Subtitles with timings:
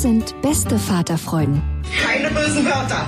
[0.00, 1.60] Das sind beste Vaterfreuden.
[2.02, 3.06] Keine bösen Wörter.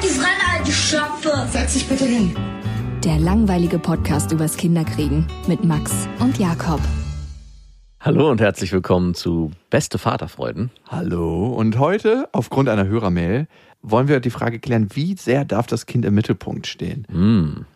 [0.00, 1.32] Die Fremde, alte Schöpfe.
[1.50, 2.32] Setz dich bitte hin.
[3.02, 6.78] Der langweilige Podcast übers Kinderkriegen mit Max und Jakob.
[7.98, 10.70] Hallo und herzlich willkommen zu Beste Vaterfreuden.
[10.86, 13.48] Hallo und heute, aufgrund einer Hörermail,
[13.82, 17.04] wollen wir die Frage klären, wie sehr darf das Kind im Mittelpunkt stehen?
[17.10, 17.66] Mm.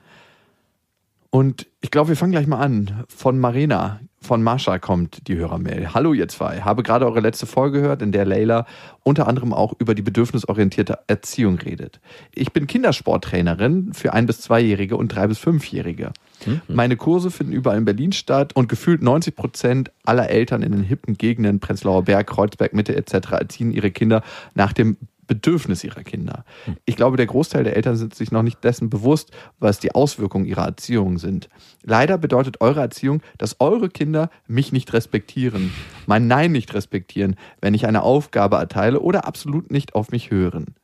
[1.35, 3.05] Und ich glaube, wir fangen gleich mal an.
[3.09, 5.95] Von Marina, von Marsha kommt die Hörermail.
[5.95, 8.67] Hallo ihr zwei, habe gerade eure letzte Folge gehört, in der Leila
[9.03, 12.01] unter anderem auch über die bedürfnisorientierte Erziehung redet.
[12.35, 16.13] Ich bin Kindersporttrainerin für ein- bis zweijährige und drei- bis fünfjährige.
[16.45, 16.61] Mhm.
[16.69, 20.83] Meine Kurse finden überall in Berlin statt und gefühlt 90 Prozent aller Eltern in den
[20.83, 23.33] hippen Gegenden, Prenzlauer Berg, Kreuzberg, Mitte etc.
[23.33, 24.23] erziehen ihre Kinder
[24.55, 24.99] nach dem
[25.33, 26.45] Bedürfnis ihrer Kinder.
[26.67, 26.77] Hm.
[26.85, 30.45] Ich glaube, der Großteil der Eltern sind sich noch nicht dessen bewusst, was die Auswirkungen
[30.45, 31.49] ihrer Erziehung sind.
[31.83, 35.73] Leider bedeutet eure Erziehung, dass eure Kinder mich nicht respektieren,
[36.07, 40.75] mein Nein nicht respektieren, wenn ich eine Aufgabe erteile oder absolut nicht auf mich hören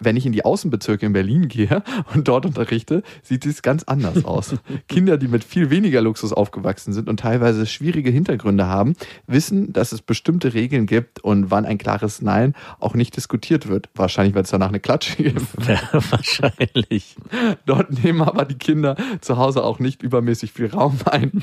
[0.00, 1.82] wenn ich in die Außenbezirke in Berlin gehe
[2.14, 4.54] und dort unterrichte, sieht es ganz anders aus.
[4.88, 8.94] Kinder, die mit viel weniger Luxus aufgewachsen sind und teilweise schwierige Hintergründe haben,
[9.26, 13.88] wissen, dass es bestimmte Regeln gibt und wann ein klares Nein auch nicht diskutiert wird.
[13.94, 15.42] Wahrscheinlich, weil es danach eine Klatsche gibt.
[15.64, 17.16] Ja, wahrscheinlich.
[17.64, 21.42] Dort nehmen aber die Kinder zu Hause auch nicht übermäßig viel Raum ein,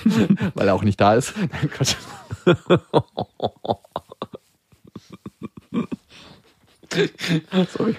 [0.53, 1.33] weil er auch nicht da ist.
[1.37, 1.97] Nein, Gott.
[7.69, 7.95] Sorry.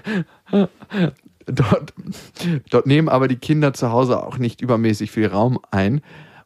[1.46, 1.92] Dort,
[2.70, 6.00] dort nehmen aber die Kinder zu Hause auch nicht übermäßig viel Raum ein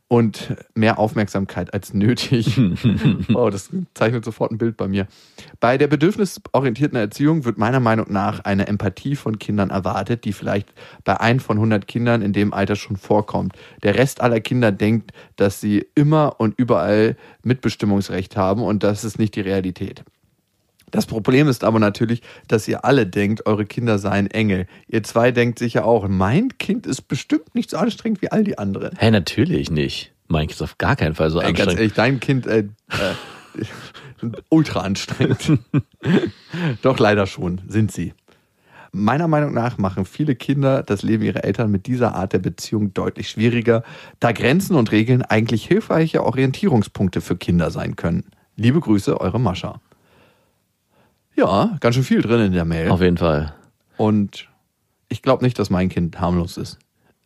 [0.09, 2.61] und mehr Aufmerksamkeit als nötig.
[3.35, 5.09] oh, das zeichnet sofort ein Bild bei mir.
[5.59, 10.73] Bei der bedürfnisorientierten Erziehung wird meiner Meinung nach eine Empathie von Kindern erwartet, die vielleicht
[11.05, 13.55] bei ein von 100 Kindern in dem Alter schon vorkommt.
[13.83, 19.19] Der Rest aller Kinder denkt, dass sie immer und überall Mitbestimmungsrecht haben und das ist
[19.19, 20.05] nicht die Realität.
[20.91, 24.67] Das Problem ist aber natürlich, dass ihr alle denkt, eure Kinder seien Engel.
[24.89, 28.59] Ihr zwei denkt sicher auch, mein Kind ist bestimmt nicht so anstrengend wie all die
[28.59, 28.93] anderen.
[28.97, 30.13] Hey, natürlich nicht.
[30.29, 31.69] Mein Kind ist auf gar keinen Fall so Ey, anstrengend.
[31.69, 35.59] Ganz ehrlich, dein Kind äh, äh, ultra anstrengend.
[36.83, 38.15] Doch leider schon, sind sie.
[38.93, 42.95] Meiner Meinung nach machen viele Kinder das Leben ihrer Eltern mit dieser Art der Beziehung
[42.95, 43.83] deutlich schwieriger,
[44.21, 48.25] da Grenzen und Regeln eigentlich hilfreiche Orientierungspunkte für Kinder sein können.
[48.57, 49.81] Liebe Grüße, eure Mascha.
[51.37, 52.91] Ja, ganz schön viel drin in der Mail.
[52.91, 53.55] Auf jeden Fall.
[53.97, 54.49] Und
[55.09, 56.79] ich glaube nicht, dass mein Kind harmlos ist.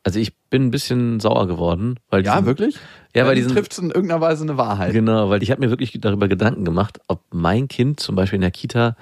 [0.02, 2.78] Also ich bin ein bisschen sauer geworden, weil ja diesen, wirklich,
[3.14, 4.92] ja, weil diesen trifft es in irgendeiner Weise eine Wahrheit.
[4.92, 8.42] Genau, weil ich habe mir wirklich darüber Gedanken gemacht, ob mein Kind zum Beispiel in
[8.42, 8.96] der Kita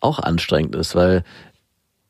[0.00, 1.24] auch anstrengend ist, weil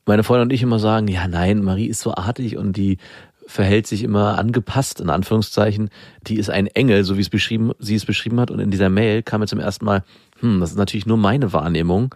[0.05, 2.99] meine Freundin und ich immer sagen, ja nein, Marie ist so artig und die
[3.47, 5.91] verhält sich immer angepasst, in Anführungszeichen.
[6.27, 8.51] Die ist ein Engel, so wie es beschrieben, sie es beschrieben hat.
[8.51, 10.05] Und in dieser Mail kam mir zum ersten Mal,
[10.43, 12.15] hm, das ist natürlich nur meine Wahrnehmung.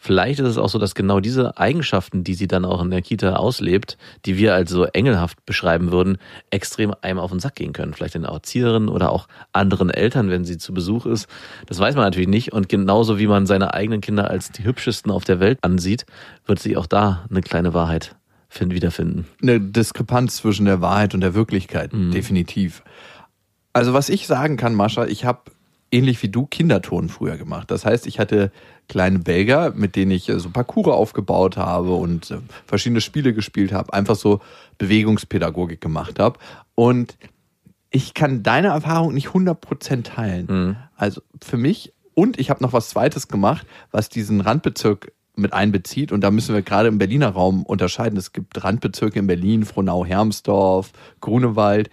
[0.00, 3.02] Vielleicht ist es auch so, dass genau diese Eigenschaften, die sie dann auch in der
[3.02, 6.18] Kita auslebt, die wir als so engelhaft beschreiben würden,
[6.50, 7.94] extrem einem auf den Sack gehen können.
[7.94, 11.26] Vielleicht den Erzieherinnen oder auch anderen Eltern, wenn sie zu Besuch ist.
[11.66, 12.52] Das weiß man natürlich nicht.
[12.52, 16.06] Und genauso wie man seine eigenen Kinder als die hübschesten auf der Welt ansieht,
[16.46, 18.14] wird sie auch da eine kleine Wahrheit
[18.48, 19.26] finden, wiederfinden.
[19.42, 22.12] Eine Diskrepanz zwischen der Wahrheit und der Wirklichkeit, mhm.
[22.12, 22.84] definitiv.
[23.72, 25.40] Also was ich sagen kann, Mascha, ich habe
[25.90, 27.70] ähnlich wie du Kinderton früher gemacht.
[27.70, 28.50] Das heißt, ich hatte
[28.88, 33.72] kleine Belger, mit denen ich äh, so Parcours aufgebaut habe und äh, verschiedene Spiele gespielt
[33.72, 34.40] habe, einfach so
[34.78, 36.38] Bewegungspädagogik gemacht habe.
[36.74, 37.16] Und
[37.90, 40.46] ich kann deine Erfahrung nicht 100% teilen.
[40.48, 40.76] Mhm.
[40.96, 46.12] Also für mich, und ich habe noch was Zweites gemacht, was diesen Randbezirk mit einbezieht.
[46.12, 48.18] Und da müssen wir gerade im Berliner Raum unterscheiden.
[48.18, 50.90] Es gibt Randbezirke in Berlin, Frohnau-Hermsdorf,
[51.20, 51.90] Grunewald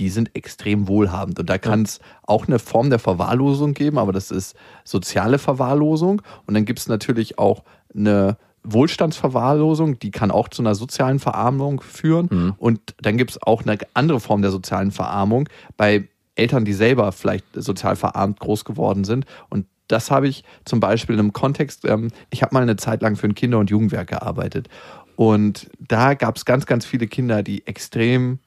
[0.00, 1.38] die sind extrem wohlhabend.
[1.38, 6.22] Und da kann es auch eine Form der Verwahrlosung geben, aber das ist soziale Verwahrlosung.
[6.46, 7.62] Und dann gibt es natürlich auch
[7.94, 12.28] eine Wohlstandsverwahrlosung, die kann auch zu einer sozialen Verarmung führen.
[12.30, 12.54] Mhm.
[12.56, 17.12] Und dann gibt es auch eine andere Form der sozialen Verarmung bei Eltern, die selber
[17.12, 19.26] vielleicht sozial verarmt groß geworden sind.
[19.50, 23.02] Und das habe ich zum Beispiel in einem Kontext, ähm, ich habe mal eine Zeit
[23.02, 24.68] lang für ein Kinder- und Jugendwerk gearbeitet.
[25.16, 28.38] Und da gab es ganz, ganz viele Kinder, die extrem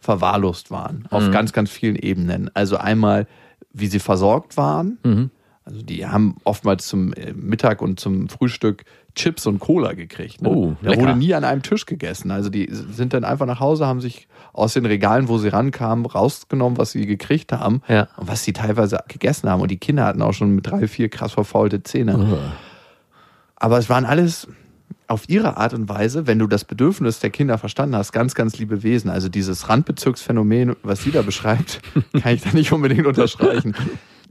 [0.00, 1.32] verwahrlost waren, auf Mhm.
[1.32, 2.50] ganz, ganz vielen Ebenen.
[2.54, 3.26] Also einmal,
[3.72, 4.98] wie sie versorgt waren.
[5.04, 5.30] Mhm.
[5.64, 10.40] Also die haben oftmals zum äh, Mittag und zum Frühstück Chips und Cola gekriegt.
[10.40, 10.48] Ne?
[10.48, 12.30] Oh, da wurde nie an einem Tisch gegessen.
[12.30, 16.06] Also die sind dann einfach nach Hause, haben sich aus den Regalen, wo sie rankamen,
[16.06, 18.08] rausgenommen, was sie gekriegt haben Ja.
[18.16, 19.60] und was sie teilweise gegessen haben.
[19.60, 22.38] Und die Kinder hatten auch schon mit drei, vier krass verfaulte Zähne.
[23.56, 24.48] Aber es waren alles
[25.10, 28.58] auf ihre Art und Weise, wenn du das Bedürfnis der Kinder verstanden hast, ganz, ganz
[28.58, 29.10] liebe Wesen.
[29.10, 31.80] Also dieses Randbezirksphänomen, was sie da beschreibt,
[32.22, 33.74] kann ich da nicht unbedingt unterstreichen.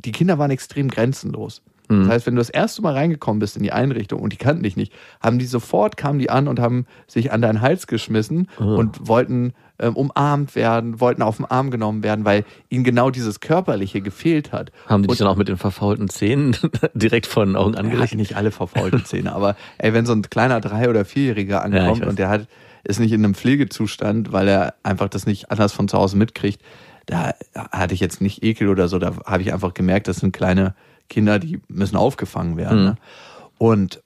[0.05, 1.61] Die Kinder waren extrem grenzenlos.
[1.89, 4.61] Das heißt, wenn du das erste Mal reingekommen bist in die Einrichtung und die kannten
[4.61, 8.47] dich nicht, haben die sofort, kamen die an und haben sich an deinen Hals geschmissen
[8.59, 13.39] und wollten ähm, umarmt werden, wollten auf den Arm genommen werden, weil ihnen genau dieses
[13.39, 14.71] Körperliche gefehlt hat.
[14.87, 16.55] Haben die dich Und- dann auch mit den verfaulten Zähnen
[16.93, 18.13] direkt vor den Augen er hat angelegt?
[18.15, 22.01] nicht alle verfaulten Zähne, aber ey, wenn so ein kleiner Drei- oder Vierjähriger Ja, ankommt
[22.01, 22.07] weiß.
[22.09, 22.47] und der hat,
[22.83, 26.61] ist nicht in einem Pflegezustand, weil er einfach das nicht anders von zu Hause mitkriegt,
[27.05, 30.33] da hatte ich jetzt nicht Ekel oder so, da habe ich einfach gemerkt, das sind
[30.33, 30.75] kleine
[31.09, 32.79] Kinder, die müssen aufgefangen werden.
[32.79, 32.85] Mhm.
[32.85, 32.95] Ne?
[33.57, 34.03] Und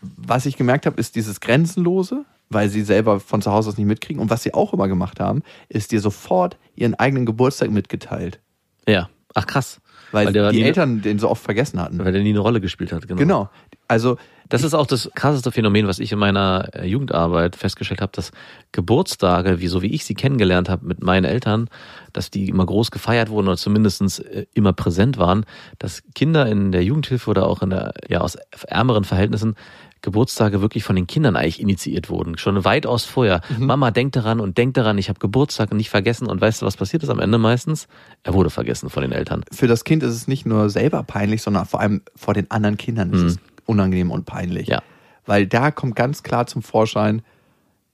[0.00, 3.86] was ich gemerkt habe, ist dieses Grenzenlose, weil sie selber von zu Hause aus nicht
[3.86, 4.20] mitkriegen.
[4.20, 8.40] Und was sie auch immer gemacht haben, ist dir sofort ihren eigenen Geburtstag mitgeteilt.
[8.86, 9.08] Ja.
[9.34, 9.80] Ach krass.
[10.12, 11.98] Weil, der die Eltern den so oft vergessen hatten.
[11.98, 13.06] weil der nie eine Rolle gespielt hat.
[13.06, 13.18] Genau.
[13.18, 13.50] Genau.
[13.88, 14.16] Also
[14.48, 18.32] Das ist auch das krasseste Phänomen, was ich in meiner äh, Jugendarbeit festgestellt habe, dass
[18.72, 21.68] Geburtstage, wie so wie ich sie kennengelernt habe mit meinen Eltern,
[22.12, 25.44] dass die immer groß gefeiert wurden oder zumindest äh, immer präsent waren,
[25.78, 29.56] dass Kinder in der Jugendhilfe oder auch in der, ja, aus ärmeren Verhältnissen
[30.02, 32.38] Geburtstage wirklich von den Kindern eigentlich initiiert wurden.
[32.38, 33.40] Schon weitaus vorher.
[33.58, 36.28] Mama, denk daran und denk daran, ich habe Geburtstag nicht vergessen.
[36.28, 37.88] Und weißt du, was passiert ist am Ende meistens?
[38.22, 39.42] Er wurde vergessen von den Eltern.
[39.50, 42.76] für das Kind ist es nicht nur selber peinlich, sondern vor allem vor den anderen
[42.76, 44.68] Kindern ist es unangenehm und peinlich.
[44.68, 44.82] Ja.
[45.26, 47.22] Weil da kommt ganz klar zum Vorschein,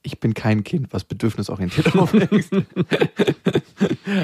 [0.05, 2.53] ich bin kein Kind, was bedürfnisorientiert aufwächst.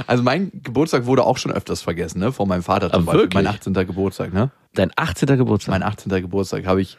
[0.07, 2.33] also mein Geburtstag wurde auch schon öfters vergessen, ne?
[2.33, 3.21] Von meinem Vater zum Ah, Beispiel.
[3.25, 3.35] wirklich?
[3.45, 3.73] Mein 18.
[3.75, 4.51] Geburtstag, ne?
[4.75, 5.37] Dein 18.
[5.37, 5.73] Geburtstag.
[5.73, 6.11] Mein 18.
[6.21, 6.99] Geburtstag habe ich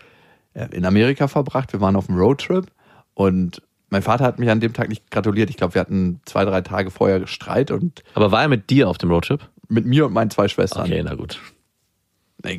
[0.54, 1.74] äh, in Amerika verbracht.
[1.74, 2.68] Wir waren auf einem Roadtrip
[3.13, 5.50] und mein Vater hat mich an dem Tag nicht gratuliert.
[5.50, 8.88] Ich glaube, wir hatten zwei, drei Tage vorher Streit und Aber war er mit dir
[8.90, 9.42] auf dem Roadtrip?
[9.72, 10.86] mit mir und meinen zwei Schwestern.
[10.86, 11.40] Okay, na gut.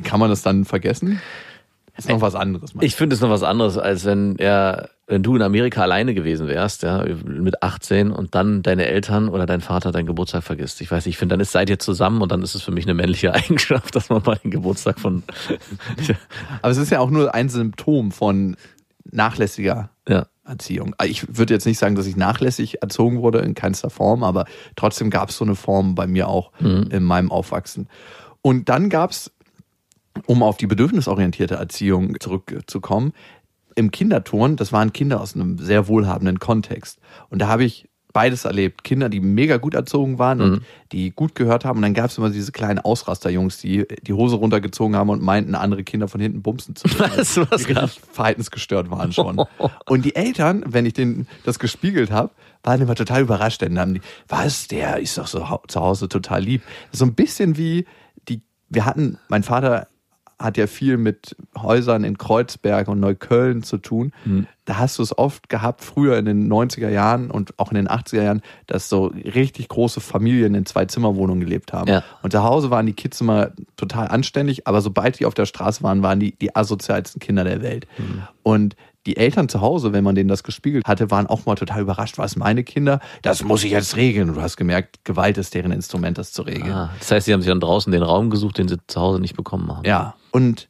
[0.03, 1.19] Kann man das dann vergessen?
[2.05, 2.73] Ist noch was anderes.
[2.79, 6.47] Ich finde es noch was anderes, als wenn er, wenn du in Amerika alleine gewesen
[6.47, 10.81] wärst, ja, mit 18 und dann deine Eltern oder dein Vater deinen Geburtstag vergisst.
[10.81, 12.71] Ich weiß nicht, ich finde, dann ist seid ihr zusammen und dann ist es für
[12.71, 15.23] mich eine männliche Eigenschaft, dass man mal den Geburtstag von,
[16.61, 18.57] Aber es ist ja auch nur ein Symptom von
[19.03, 20.25] nachlässiger ja.
[20.43, 20.95] Erziehung.
[21.03, 24.45] Ich würde jetzt nicht sagen, dass ich nachlässig erzogen wurde, in keinster Form, aber
[24.75, 27.87] trotzdem gab es so eine Form bei mir auch in meinem Aufwachsen.
[28.41, 29.31] Und dann gab es,
[30.25, 33.13] um auf die bedürfnisorientierte Erziehung zurückzukommen,
[33.75, 36.99] im Kinderturn, das waren Kinder aus einem sehr wohlhabenden Kontext.
[37.29, 38.83] Und da habe ich beides erlebt.
[38.83, 41.77] Kinder, die mega gut erzogen waren und die gut gehört haben.
[41.77, 45.55] Und dann gab es immer diese kleinen Ausrasterjungs, die die Hose runtergezogen haben und meinten,
[45.55, 47.75] andere Kinder von hinten bumsen zu müssen Was, was die
[48.11, 49.41] verhaltensgestört waren schon.
[49.87, 52.31] Und die Eltern, wenn ich denen das gespiegelt habe,
[52.63, 53.61] waren immer total überrascht.
[53.61, 56.63] Denn dann haben die, was, der ist doch so zu Hause total lieb.
[56.91, 57.85] So ein bisschen wie
[58.27, 59.87] die, wir hatten, mein Vater
[60.41, 64.11] hat ja viel mit Häusern in Kreuzberg und Neukölln zu tun.
[64.25, 64.47] Mhm.
[64.65, 67.87] Da hast du es oft gehabt, früher in den 90er Jahren und auch in den
[67.87, 71.89] 80er Jahren, dass so richtig große Familien in Zwei-Zimmer-Wohnungen gelebt haben.
[71.89, 72.03] Ja.
[72.21, 75.83] Und zu Hause waren die Kids immer total anständig, aber sobald die auf der Straße
[75.83, 77.87] waren, waren die die asozialsten Kinder der Welt.
[77.97, 78.23] Mhm.
[78.43, 81.81] Und die Eltern zu Hause, wenn man denen das gespiegelt hatte, waren auch mal total
[81.81, 84.29] überrascht, was meine Kinder, das muss ich jetzt regeln.
[84.29, 86.71] Und du hast gemerkt, Gewalt ist deren Instrument, das zu regeln.
[86.71, 89.19] Ah, das heißt, sie haben sich dann draußen den Raum gesucht, den sie zu Hause
[89.19, 89.85] nicht bekommen haben.
[89.85, 90.67] Ja, und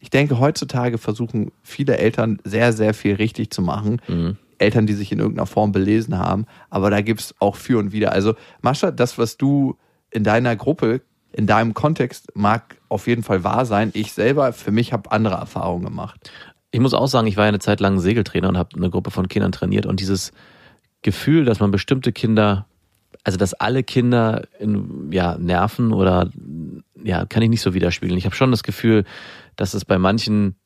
[0.00, 4.00] ich denke, heutzutage versuchen viele Eltern sehr, sehr viel richtig zu machen.
[4.58, 6.46] Eltern, die sich in irgendeiner Form belesen haben.
[6.70, 8.12] Aber da gibt's auch für und wieder.
[8.12, 9.76] Also, Mascha, das, was du
[10.10, 11.00] in deiner Gruppe,
[11.32, 13.90] in deinem Kontext mag auf jeden Fall wahr sein.
[13.94, 16.30] Ich selber, für mich, habe andere Erfahrungen gemacht.
[16.70, 19.10] Ich muss auch sagen, ich war ja eine Zeit lang Segeltrainer und habe eine Gruppe
[19.10, 20.32] von Kindern trainiert und dieses
[21.02, 22.66] Gefühl, dass man bestimmte Kinder,
[23.24, 26.30] also dass alle Kinder in, ja, nerven oder
[27.02, 28.18] ja, kann ich nicht so widerspiegeln.
[28.18, 29.04] Ich habe schon das Gefühl,
[29.56, 30.56] dass es bei manchen,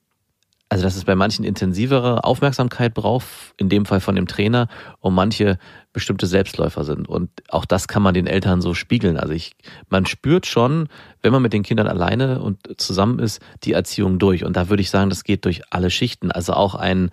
[0.72, 3.26] Also, dass es bei manchen intensivere Aufmerksamkeit braucht,
[3.58, 4.68] in dem Fall von dem Trainer,
[5.00, 5.58] und manche
[5.92, 7.10] bestimmte Selbstläufer sind.
[7.10, 9.18] Und auch das kann man den Eltern so spiegeln.
[9.18, 9.52] Also ich,
[9.90, 10.88] man spürt schon,
[11.20, 14.46] wenn man mit den Kindern alleine und zusammen ist, die Erziehung durch.
[14.46, 16.32] Und da würde ich sagen, das geht durch alle Schichten.
[16.32, 17.10] Also auch ein,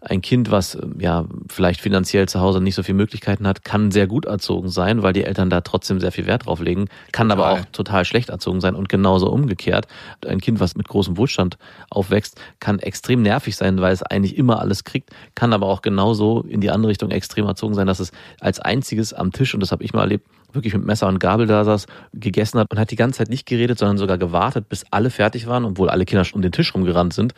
[0.00, 3.90] ein Kind, was ähm, ja vielleicht finanziell zu Hause nicht so viele Möglichkeiten hat, kann
[3.90, 7.28] sehr gut erzogen sein, weil die Eltern da trotzdem sehr viel Wert drauf legen, kann
[7.28, 7.44] total.
[7.44, 9.88] aber auch total schlecht erzogen sein und genauso umgekehrt.
[10.26, 11.58] Ein Kind, was mit großem Wohlstand
[11.90, 16.42] aufwächst, kann extrem nervig sein, weil es eigentlich immer alles kriegt, kann aber auch genauso
[16.42, 19.72] in die andere Richtung extrem erzogen sein, dass es als einziges am Tisch, und das
[19.72, 22.90] habe ich mal erlebt, wirklich mit Messer und Gabel da saß, gegessen hat und hat
[22.90, 26.24] die ganze Zeit nicht geredet, sondern sogar gewartet, bis alle fertig waren, obwohl alle Kinder
[26.24, 27.34] schon um den Tisch rumgerannt sind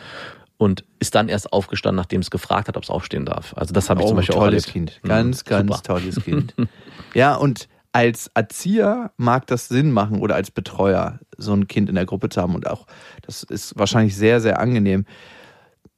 [0.61, 3.55] und ist dann erst aufgestanden, nachdem es gefragt hat, ob es aufstehen darf.
[3.57, 5.01] Also das habe ich oh, zum Beispiel tolles auch erlebt.
[5.01, 5.83] Kind, ganz, mhm, ganz super.
[5.83, 6.55] tolles Kind.
[7.15, 11.95] ja, und als Erzieher mag das Sinn machen oder als Betreuer so ein Kind in
[11.95, 12.87] der Gruppe zu haben und auch
[13.23, 15.07] das ist wahrscheinlich sehr, sehr angenehm.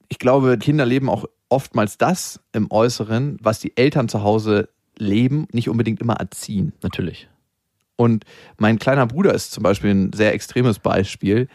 [0.08, 5.48] Ich glaube, Kinder leben auch oftmals das im Äußeren, was die Eltern zu Hause leben,
[5.50, 6.72] nicht unbedingt immer erziehen.
[6.84, 7.28] Natürlich.
[7.96, 8.24] Und
[8.58, 11.48] mein kleiner Bruder ist zum Beispiel ein sehr extremes Beispiel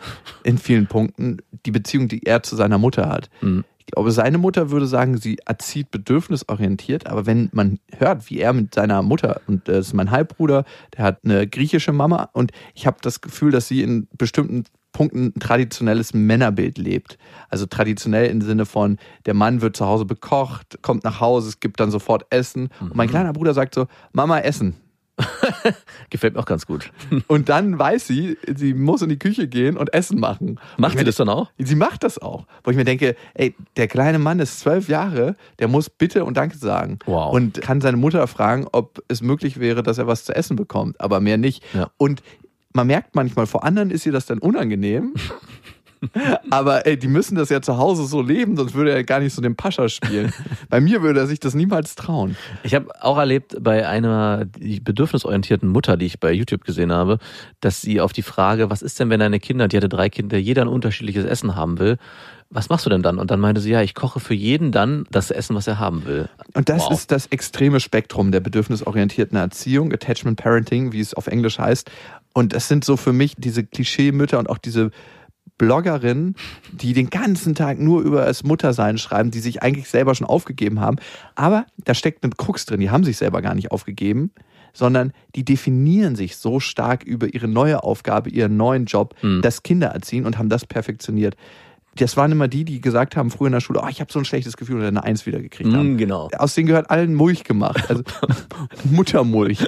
[0.44, 3.30] in vielen Punkten, die Beziehung, die er zu seiner Mutter hat.
[3.42, 3.64] Mhm.
[3.80, 8.52] Ich glaube, seine Mutter würde sagen, sie erzieht bedürfnisorientiert, aber wenn man hört, wie er
[8.52, 10.66] mit seiner Mutter, und das ist mein Halbbruder,
[10.98, 15.28] der hat eine griechische Mama, und ich habe das Gefühl, dass sie in bestimmten Punkten
[15.28, 17.18] ein traditionelles Männerbild lebt.
[17.50, 21.60] Also traditionell im Sinne von, der Mann wird zu Hause bekocht, kommt nach Hause, es
[21.62, 22.64] gibt dann sofort Essen.
[22.82, 22.88] Mhm.
[22.88, 24.76] Und mein kleiner Bruder sagt so, Mama, Essen.
[26.10, 26.92] Gefällt mir auch ganz gut.
[27.28, 30.60] Und dann weiß sie, sie muss in die Küche gehen und Essen machen.
[30.78, 31.50] Macht sie das dann auch?
[31.58, 32.46] Sie macht das auch.
[32.64, 36.38] Wo ich mir denke, ey, der kleine Mann ist zwölf Jahre, der muss bitte und
[36.38, 37.00] Danke sagen.
[37.06, 37.34] Wow.
[37.34, 41.00] Und kann seine Mutter fragen, ob es möglich wäre, dass er was zu essen bekommt,
[41.02, 41.64] aber mehr nicht.
[41.74, 41.90] Ja.
[41.98, 42.22] Und
[42.74, 45.14] man merkt manchmal, vor anderen ist ihr das dann unangenehm.
[46.50, 49.34] Aber ey, die müssen das ja zu Hause so leben, sonst würde er gar nicht
[49.34, 50.34] so den Pascha spielen.
[50.70, 52.36] bei mir würde er sich das niemals trauen.
[52.64, 54.46] Ich habe auch erlebt bei einer
[54.82, 57.20] bedürfnisorientierten Mutter, die ich bei YouTube gesehen habe,
[57.62, 60.38] dass sie auf die Frage, was ist denn, wenn deine Kinder, die hatte drei Kinder,
[60.38, 61.98] jeder ein unterschiedliches Essen haben will,
[62.50, 63.20] was machst du denn dann?
[63.20, 66.06] Und dann meinte sie, ja, ich koche für jeden dann das Essen, was er haben
[66.06, 66.30] will.
[66.54, 66.92] Und das wow.
[66.92, 71.92] ist das extreme Spektrum der bedürfnisorientierten Erziehung, Attachment Parenting, wie es auf Englisch heißt.
[72.34, 74.92] Und das sind so für mich diese Klischee-Mütter und auch diese
[75.58, 76.36] Bloggerinnen,
[76.72, 80.80] die den ganzen Tag nur über das Muttersein schreiben, die sich eigentlich selber schon aufgegeben
[80.80, 80.98] haben.
[81.36, 84.32] Aber da steckt ein Krux drin, die haben sich selber gar nicht aufgegeben,
[84.74, 89.42] sondern die definieren sich so stark über ihre neue Aufgabe, ihren neuen Job, mhm.
[89.42, 91.36] das Kinder erziehen und haben das perfektioniert.
[91.96, 94.20] Das waren immer die, die gesagt haben früher in der Schule, oh, ich habe so
[94.20, 95.96] ein schlechtes Gefühl oder eine Eins wieder gekriegt haben.
[95.96, 96.30] Mm, genau.
[96.38, 98.04] Aus denen gehört allen Mulch gemacht, also
[98.84, 99.68] Muttermulch.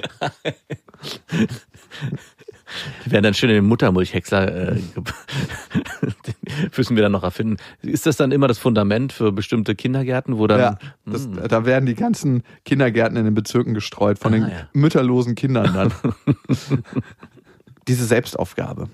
[3.04, 4.80] Die werden dann schön in den Muttermulchhäcksler, äh,
[6.76, 7.56] müssen wir dann noch erfinden.
[7.82, 10.60] Ist das dann immer das Fundament für bestimmte Kindergärten, wo dann.
[10.60, 11.40] Ja, das, hm.
[11.48, 14.68] da werden die ganzen Kindergärten in den Bezirken gestreut von ah, den ja.
[14.72, 15.92] mütterlosen Kindern dann.
[17.88, 18.88] Diese Selbstaufgabe.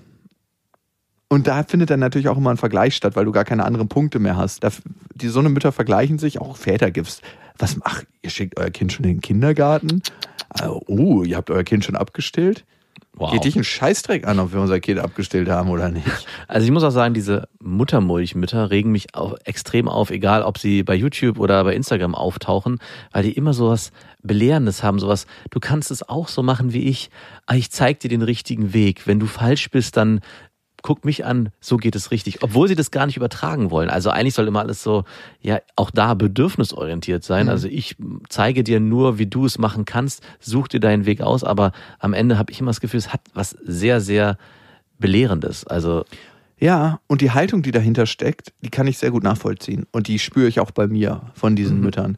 [1.29, 3.89] Und da findet dann natürlich auch immer ein Vergleich statt, weil du gar keine anderen
[3.89, 4.63] Punkte mehr hast.
[4.63, 4.69] Da,
[5.13, 7.21] die so eine Mütter vergleichen sich, auch Väter gibt's.
[7.57, 10.01] Was macht, ihr schickt euer Kind schon in den Kindergarten?
[10.61, 12.65] Oh, ihr habt euer Kind schon abgestillt?
[13.17, 13.31] Wow.
[13.31, 16.07] Geht dich ein Scheißdreck an, ob wir unser Kind abgestellt haben oder nicht.
[16.47, 20.83] Also ich muss auch sagen, diese Muttermulchmütter regen mich auch extrem auf, egal ob sie
[20.83, 22.79] bei YouTube oder bei Instagram auftauchen,
[23.11, 23.91] weil die immer sowas
[24.23, 27.09] Belehrendes haben, sowas, du kannst es auch so machen wie ich,
[27.47, 29.07] ah, ich zeig dir den richtigen Weg.
[29.07, 30.21] Wenn du falsch bist, dann
[30.87, 32.43] guck mich an, so geht es richtig.
[32.43, 33.89] Obwohl sie das gar nicht übertragen wollen.
[33.89, 35.03] Also eigentlich soll immer alles so,
[35.41, 37.47] ja, auch da bedürfnisorientiert sein.
[37.47, 37.49] Mhm.
[37.49, 37.97] Also ich
[38.29, 42.13] zeige dir nur, wie du es machen kannst, such dir deinen Weg aus, aber am
[42.13, 44.37] Ende habe ich immer das Gefühl, es hat was sehr, sehr
[44.97, 45.67] Belehrendes.
[45.67, 46.05] Also.
[46.57, 49.87] Ja, und die Haltung, die dahinter steckt, die kann ich sehr gut nachvollziehen.
[49.91, 51.83] Und die spüre ich auch bei mir von diesen mhm.
[51.83, 52.17] Müttern.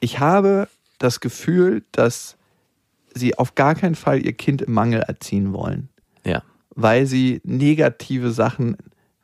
[0.00, 0.66] Ich habe
[0.98, 2.36] das Gefühl, dass
[3.14, 5.90] sie auf gar keinen Fall ihr Kind im Mangel erziehen wollen.
[6.26, 6.42] Ja
[6.74, 8.76] weil sie negative Sachen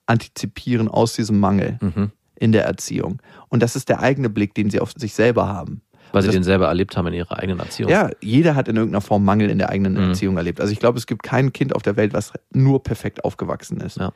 [0.06, 2.10] antizipieren aus diesem Mangel mhm.
[2.34, 3.20] in der Erziehung.
[3.48, 5.82] Und das ist der eigene Blick, den sie auf sich selber haben.
[6.12, 7.90] Weil sie das, den selber erlebt haben in ihrer eigenen Erziehung.
[7.90, 10.08] Ja, jeder hat in irgendeiner Form Mangel in der eigenen mhm.
[10.08, 10.60] Erziehung erlebt.
[10.60, 13.98] Also ich glaube, es gibt kein Kind auf der Welt, was nur perfekt aufgewachsen ist.
[13.98, 14.12] Ja.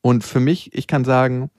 [0.00, 1.50] Und für mich, ich kann sagen,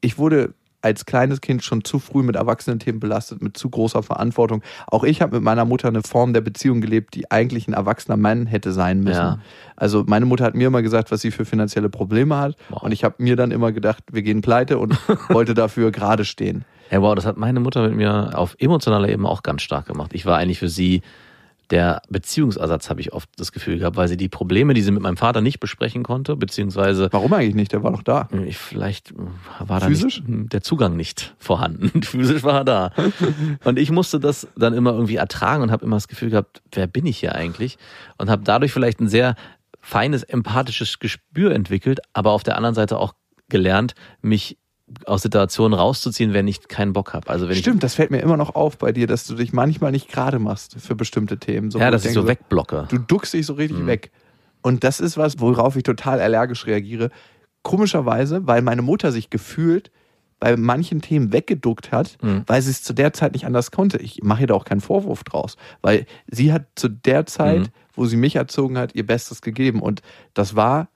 [0.00, 4.62] ich wurde als kleines Kind schon zu früh mit Erwachsenen-Themen belastet, mit zu großer Verantwortung.
[4.86, 8.16] Auch ich habe mit meiner Mutter eine Form der Beziehung gelebt, die eigentlich ein erwachsener
[8.16, 9.18] Mann hätte sein müssen.
[9.18, 9.38] Ja.
[9.76, 12.56] Also meine Mutter hat mir immer gesagt, was sie für finanzielle Probleme hat.
[12.68, 12.82] Wow.
[12.82, 14.96] Und ich habe mir dann immer gedacht, wir gehen pleite und
[15.28, 16.64] wollte dafür gerade stehen.
[16.90, 20.10] Ja, wow, das hat meine Mutter mit mir auf emotionaler Ebene auch ganz stark gemacht.
[20.12, 21.02] Ich war eigentlich für sie
[21.70, 25.02] der Beziehungsersatz, habe ich oft das Gefühl gehabt, weil sie die Probleme, die sie mit
[25.02, 27.72] meinem Vater nicht besprechen konnte, beziehungsweise Warum eigentlich nicht?
[27.72, 28.28] Der war doch da.
[28.46, 29.14] ich, vielleicht
[29.60, 30.22] war da Physisch?
[30.26, 32.02] Nicht, der Zugang nicht vorhanden.
[32.02, 32.92] Physisch war er da.
[33.64, 36.86] Und ich musste das dann immer irgendwie ertragen und habe immer das Gefühl gehabt, wer
[36.86, 37.78] bin ich hier eigentlich?
[38.18, 39.34] Und habe dadurch vielleicht ein sehr
[39.80, 43.14] feines, empathisches Gespür entwickelt, aber auf der anderen Seite auch
[43.48, 44.58] gelernt, mich
[45.06, 47.28] aus Situationen rauszuziehen, wenn ich keinen Bock habe.
[47.30, 49.92] Also wenn Stimmt, das fällt mir immer noch auf bei dir, dass du dich manchmal
[49.92, 51.70] nicht gerade machst für bestimmte Themen.
[51.70, 52.86] So, ich, ja, dass ich so denke, wegblocke.
[52.90, 53.86] Du duckst dich so richtig Mhm.
[53.86, 54.10] weg.
[54.62, 57.10] Und das ist was, worauf ich total allergisch reagiere.
[57.62, 59.90] Komischerweise, weil meine Mutter sich gefühlt
[60.38, 62.44] bei manchen Themen weggeduckt hat, Mhm.
[62.46, 63.98] weil sie es zu der Zeit nicht anders konnte.
[63.98, 67.66] Ich mache ihr da auch keinen Vorwurf draus, weil sie hat zu der Zeit, Mhm.
[67.94, 69.82] wo sie mich erzogen hat, ihr Bestes gegeben.
[69.82, 70.00] Und
[70.32, 70.88] das war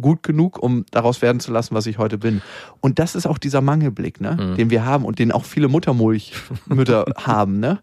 [0.00, 2.42] gut genug, um daraus werden zu lassen, was ich heute bin.
[2.80, 4.56] Und das ist auch dieser Mangelblick, ne, Mhm.
[4.56, 7.80] den wir haben und den auch viele Muttermulchmütter haben, ne?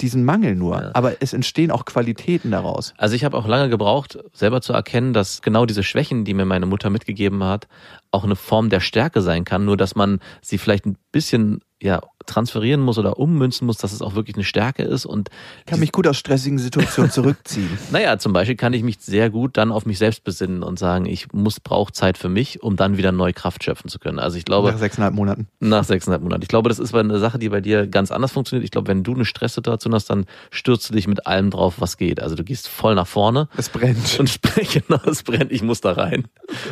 [0.00, 0.82] Diesen Mangel nur.
[0.82, 0.90] Ja.
[0.94, 2.94] Aber es entstehen auch Qualitäten daraus.
[2.98, 6.44] Also ich habe auch lange gebraucht, selber zu erkennen, dass genau diese Schwächen, die mir
[6.46, 7.68] meine Mutter mitgegeben hat,
[8.10, 9.64] auch eine Form der Stärke sein kann.
[9.64, 14.02] Nur dass man sie vielleicht ein bisschen ja transferieren muss oder ummünzen muss, dass es
[14.02, 15.06] auch wirklich eine Stärke ist.
[15.06, 17.78] Und Ich kann mich gut aus stressigen Situationen zurückziehen.
[17.90, 21.06] naja, zum Beispiel kann ich mich sehr gut dann auf mich selbst besinnen und sagen,
[21.06, 24.18] ich muss brauche Zeit für mich, um dann wieder neue Kraft schöpfen zu können.
[24.18, 25.48] Also ich glaube, Nach sechseinhalb Monaten.
[25.60, 26.42] Nach sechseinhalb Monaten.
[26.42, 28.64] Ich glaube, das ist eine Sache, die bei dir ganz anders funktioniert.
[28.64, 31.96] Ich glaube, wenn du eine Stresssituation hast, dann stürzt du dich mit allem drauf, was
[31.96, 32.20] geht.
[32.20, 34.18] Also du gehst voll nach vorne Es brennt.
[34.18, 36.24] und spreche, genau, es brennt, ich muss da rein.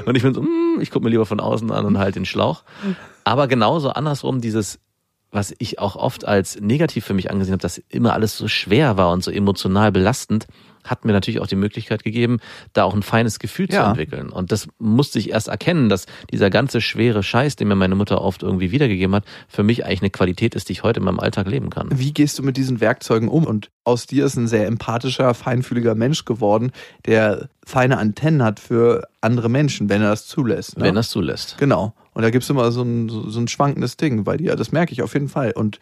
[0.07, 2.25] Und ich bin so, mm, ich gucke mir lieber von außen an und halt den
[2.25, 2.63] Schlauch.
[3.25, 4.79] Aber genauso andersrum, dieses,
[5.33, 8.97] was ich auch oft als negativ für mich angesehen habe, dass immer alles so schwer
[8.97, 10.47] war und so emotional belastend,
[10.85, 12.39] hat mir natürlich auch die Möglichkeit gegeben,
[12.73, 13.89] da auch ein feines Gefühl zu Ja.
[13.91, 14.31] entwickeln.
[14.31, 18.21] Und das musste ich erst erkennen, dass dieser ganze schwere Scheiß, den mir meine Mutter
[18.21, 21.21] oft irgendwie wiedergegeben hat, für mich eigentlich eine Qualität ist, die ich heute in meinem
[21.21, 21.89] Alltag leben kann.
[21.93, 23.47] Wie gehst du mit diesen Werkzeugen um?
[23.47, 26.73] Und aus dir ist ein sehr empathischer, feinfühliger Mensch geworden,
[27.07, 30.79] der feine Antennen hat für andere Menschen, wenn er das zulässt.
[30.79, 30.85] Ne?
[30.85, 31.57] Wenn das zulässt.
[31.59, 31.95] Genau.
[32.14, 34.54] Und da gibt es immer so ein, so ein schwankendes Ding bei dir.
[34.57, 35.52] Das merke ich auf jeden Fall.
[35.52, 35.81] Und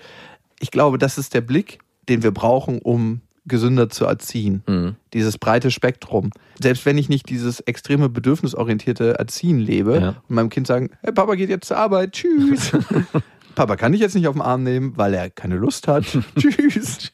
[0.61, 4.63] ich glaube, das ist der Blick, den wir brauchen, um gesünder zu erziehen.
[4.69, 4.97] Mhm.
[5.13, 6.31] Dieses breite Spektrum.
[6.63, 10.09] Selbst wenn ich nicht dieses extreme bedürfnisorientierte Erziehen lebe Ja.
[10.29, 12.73] und meinem Kind sagen, hey, Papa geht jetzt zur Arbeit, tschüss.
[13.55, 16.05] Papa kann ich jetzt nicht auf den Arm nehmen, weil er keine Lust hat.
[16.39, 17.11] tschüss.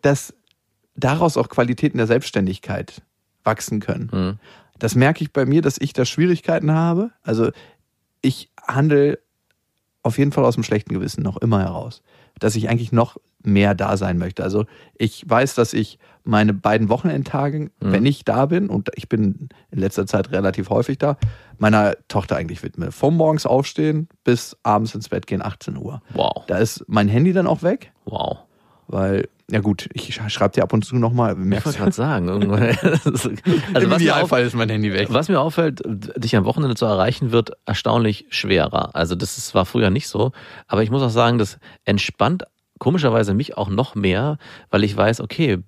[0.00, 0.32] Dass
[0.96, 3.02] daraus auch Qualitäten der Selbstständigkeit
[3.44, 4.10] wachsen können.
[4.12, 4.38] Mhm.
[4.78, 7.10] Das merke ich bei mir, dass ich da Schwierigkeiten habe.
[7.22, 7.50] Also
[8.22, 9.18] ich handle
[10.02, 12.02] auf jeden Fall aus dem schlechten Gewissen noch immer heraus,
[12.40, 14.42] dass ich eigentlich noch mehr da sein möchte.
[14.42, 14.64] Also
[14.96, 19.78] ich weiß, dass ich meine beiden Wochenendtage, wenn ich da bin, und ich bin in
[19.80, 21.16] letzter Zeit relativ häufig da,
[21.58, 22.92] meiner Tochter eigentlich widme.
[22.92, 26.00] Vom morgens aufstehen bis abends ins Bett gehen, 18 Uhr.
[26.14, 26.44] Wow.
[26.46, 28.38] Da ist mein Handy dann auch weg, Wow.
[28.86, 31.36] weil, ja gut, ich schreibe dir ab und zu nochmal.
[31.38, 32.30] Ich wollte gerade sagen.
[32.54, 35.08] also was mir, auf, ist mein Handy weg.
[35.10, 38.96] was mir auffällt, dich am Wochenende zu erreichen, wird erstaunlich schwerer.
[38.96, 40.32] Also das ist, war früher nicht so.
[40.68, 42.44] Aber ich muss auch sagen, das entspannt
[42.78, 44.38] komischerweise mich auch noch mehr,
[44.70, 45.58] weil ich weiß, okay,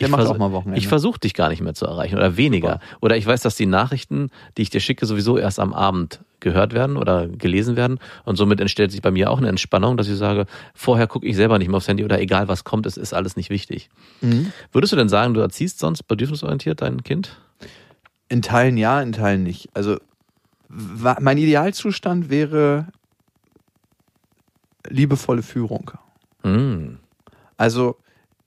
[0.00, 0.78] Der ich macht auch mal Wochenende.
[0.78, 2.80] Ich versuche dich gar nicht mehr zu erreichen oder weniger.
[3.00, 6.74] Oder ich weiß, dass die Nachrichten, die ich dir schicke, sowieso erst am Abend gehört
[6.74, 7.98] werden oder gelesen werden.
[8.24, 11.34] Und somit entstellt sich bei mir auch eine Entspannung, dass ich sage, vorher gucke ich
[11.34, 13.88] selber nicht mehr aufs Handy oder egal was kommt, es ist alles nicht wichtig.
[14.20, 14.52] Mhm.
[14.70, 17.40] Würdest du denn sagen, du erziehst sonst bedürfnisorientiert dein Kind?
[18.28, 19.70] In Teilen ja, in Teilen nicht.
[19.72, 19.98] Also
[20.68, 22.88] mein Idealzustand wäre
[24.88, 25.90] liebevolle Führung.
[26.42, 26.98] Hm,
[27.56, 27.96] Also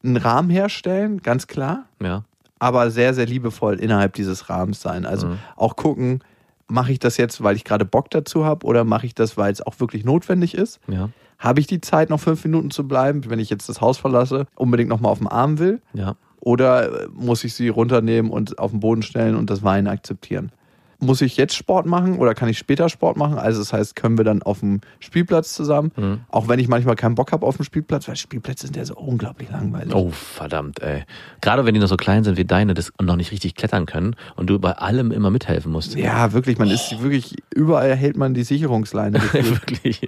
[0.03, 2.23] einen Rahmen herstellen, ganz klar, ja.
[2.59, 5.05] aber sehr, sehr liebevoll innerhalb dieses Rahmens sein.
[5.05, 5.37] Also Mhm.
[5.55, 6.23] auch gucken,
[6.67, 9.51] mache ich das jetzt, weil ich gerade Bock dazu habe oder mache ich das, weil
[9.51, 10.79] es auch wirklich notwendig ist?
[10.87, 11.09] Ja,
[11.39, 14.45] Habe ich die Zeit, noch fünf Minuten zu bleiben, wenn ich jetzt das Haus verlasse,
[14.55, 15.81] unbedingt nochmal auf dem Arm will?
[15.93, 16.15] ja.
[16.41, 20.53] Oder äh, muss ich sie runternehmen und auf den Boden stellen und das Weinen akzeptieren?
[21.01, 23.37] Muss ich jetzt Sport machen oder kann ich später Sport machen?
[23.37, 25.91] Also das heißt, können wir dann auf dem Spielplatz zusammen?
[25.95, 26.21] Mhm.
[26.29, 28.95] Auch wenn ich manchmal keinen Bock habe auf dem Spielplatz, weil Spielplätze sind ja so
[28.95, 29.93] unglaublich langweilig.
[29.95, 31.05] Oh, verdammt, ey.
[31.41, 33.85] Gerade wenn die noch so klein sind wie deine das und noch nicht richtig klettern
[33.85, 35.95] können und du bei allem immer mithelfen musst.
[35.95, 39.21] Ja, wirklich, man ist wirklich, überall hält man die Sicherungsleine.
[39.33, 40.07] Wirklich.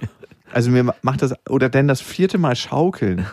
[0.52, 3.26] also mir macht das, oder denn das vierte Mal schaukeln.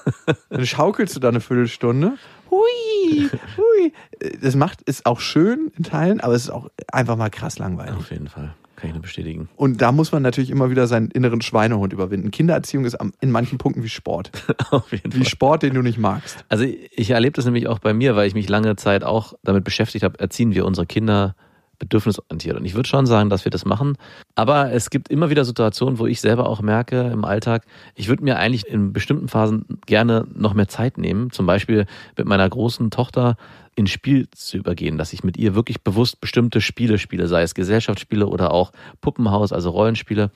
[0.50, 2.14] Dann schaukelst du da eine Viertelstunde.
[2.54, 3.92] Hui, hui.
[4.40, 7.96] Das macht, ist auch schön in Teilen, aber es ist auch einfach mal krass langweilig.
[7.96, 8.54] Auf jeden Fall.
[8.76, 9.48] Kann ich nur bestätigen.
[9.56, 12.30] Und da muss man natürlich immer wieder seinen inneren Schweinehund überwinden.
[12.30, 14.30] Kindererziehung ist in manchen Punkten wie Sport.
[14.70, 15.26] Auf jeden Wie Fall.
[15.26, 16.44] Sport, den du nicht magst.
[16.48, 19.64] Also ich erlebe das nämlich auch bei mir, weil ich mich lange Zeit auch damit
[19.64, 21.36] beschäftigt habe, erziehen wir unsere Kinder
[21.78, 22.56] bedürfnisorientiert.
[22.56, 23.96] Und ich würde schon sagen, dass wir das machen.
[24.34, 28.24] Aber es gibt immer wieder Situationen, wo ich selber auch merke im Alltag, ich würde
[28.24, 31.30] mir eigentlich in bestimmten Phasen gerne noch mehr Zeit nehmen.
[31.30, 33.36] Zum Beispiel mit meiner großen Tochter
[33.76, 37.54] ins Spiel zu übergehen, dass ich mit ihr wirklich bewusst bestimmte Spiele spiele, sei es
[37.54, 40.30] Gesellschaftsspiele oder auch Puppenhaus, also Rollenspiele.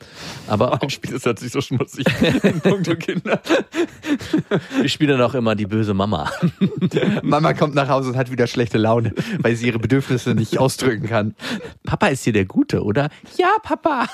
[0.46, 2.06] Aber auch, Spiel ist natürlich so schmutzig.
[2.62, 3.40] Punkte Kinder.
[4.82, 6.30] ich spiele dann auch immer die böse Mama.
[7.22, 11.06] Mama kommt nach Hause und hat wieder schlechte Laune, weil sie ihre Bedürfnisse nicht ausdrücken
[11.06, 11.34] kann.
[11.84, 13.08] Papa ist hier der Gute, oder?
[13.36, 14.06] Ja, Papa.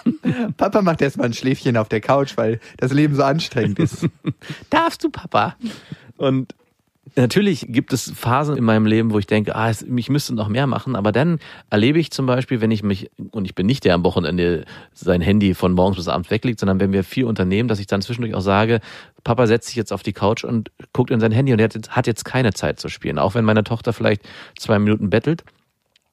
[0.56, 4.06] Papa macht erstmal ein Schläfchen auf der Couch, weil das Leben so anstrengend ist.
[4.70, 5.56] Darfst du, Papa?
[6.16, 6.54] Und
[7.16, 10.66] Natürlich gibt es Phasen in meinem Leben, wo ich denke, ah, ich müsste noch mehr
[10.66, 11.38] machen, aber dann
[11.70, 14.64] erlebe ich zum Beispiel, wenn ich mich, und ich bin nicht der am Wochenende
[14.94, 18.02] sein Handy von morgens bis abends weglegt, sondern wenn wir viel unternehmen, dass ich dann
[18.02, 18.80] zwischendurch auch sage,
[19.22, 22.06] Papa setzt sich jetzt auf die Couch und guckt in sein Handy und er hat
[22.06, 23.18] jetzt keine Zeit zu spielen.
[23.18, 24.22] Auch wenn meine Tochter vielleicht
[24.58, 25.44] zwei Minuten bettelt,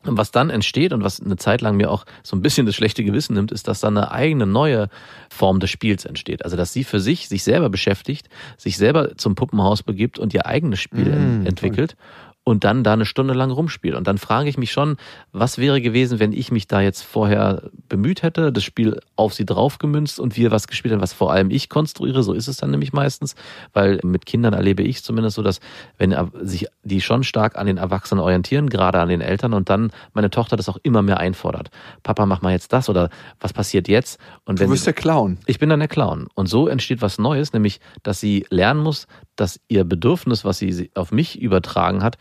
[0.06, 2.76] und was dann entsteht und was eine Zeit lang mir auch so ein bisschen das
[2.76, 4.90] schlechte Gewissen nimmt, ist, dass dann eine eigene neue
[5.30, 6.44] Form des Spiels entsteht.
[6.44, 10.46] Also dass sie für sich sich selber beschäftigt, sich selber zum Puppenhaus begibt und ihr
[10.46, 11.96] eigenes Spiel Mm, entwickelt
[12.44, 13.96] und dann da eine Stunde lang rumspielt.
[13.96, 14.98] Und dann frage ich mich schon,
[15.32, 19.46] was wäre gewesen, wenn ich mich da jetzt vorher bemüht hätte, das Spiel auf sie
[19.46, 22.24] draufgemünzt und wir was gespielt haben, was vor allem ich konstruiere.
[22.24, 23.36] So ist es dann nämlich meistens,
[23.74, 25.60] weil mit Kindern erlebe ich zumindest so, dass
[25.98, 29.92] wenn sich die schon stark an den Erwachsenen orientieren, gerade an den Eltern und dann
[30.14, 31.70] meine Tochter das auch immer mehr einfordert.
[32.02, 34.20] Papa, mach mal jetzt das oder was passiert jetzt?
[34.46, 35.38] Und Du wenn bist der Clown.
[35.46, 36.28] ich bin dann der Clown.
[36.34, 40.92] Und so entsteht was Neues, nämlich, dass sie lernen muss, dass ihr Bedürfnis, was sie
[40.96, 42.18] auf mich übertragen hat,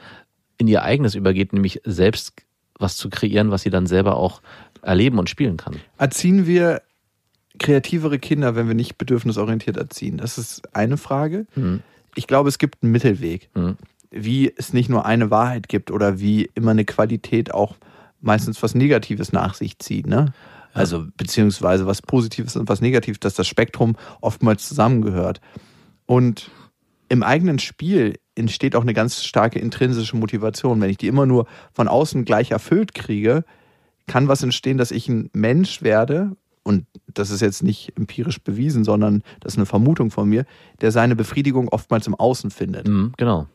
[0.61, 2.33] in ihr eigenes übergeht, nämlich selbst
[2.79, 4.43] was zu kreieren, was sie dann selber auch
[4.83, 5.77] erleben und spielen kann.
[5.99, 6.83] Erziehen wir
[7.59, 10.19] kreativere Kinder, wenn wir nicht bedürfnisorientiert erziehen?
[10.19, 11.47] Das ist eine Frage.
[11.55, 11.83] Mhm.
[12.15, 13.49] Ich glaube, es gibt einen Mittelweg.
[13.55, 13.77] Mhm.
[14.11, 17.77] Wie es nicht nur eine Wahrheit gibt oder wie immer eine Qualität auch
[18.21, 20.33] meistens was Negatives nach sich zieht, ne?
[20.73, 25.41] Also beziehungsweise was Positives und was Negatives, dass das Spektrum oftmals zusammengehört.
[26.07, 26.51] Und
[27.09, 30.81] im eigenen Spiel entsteht auch eine ganz starke intrinsische Motivation.
[30.81, 33.45] Wenn ich die immer nur von außen gleich erfüllt kriege,
[34.07, 38.85] kann was entstehen, dass ich ein Mensch werde, und das ist jetzt nicht empirisch bewiesen,
[38.85, 40.45] sondern das ist eine Vermutung von mir,
[40.81, 43.47] der seine Befriedigung oftmals im Außen findet Mhm, genau.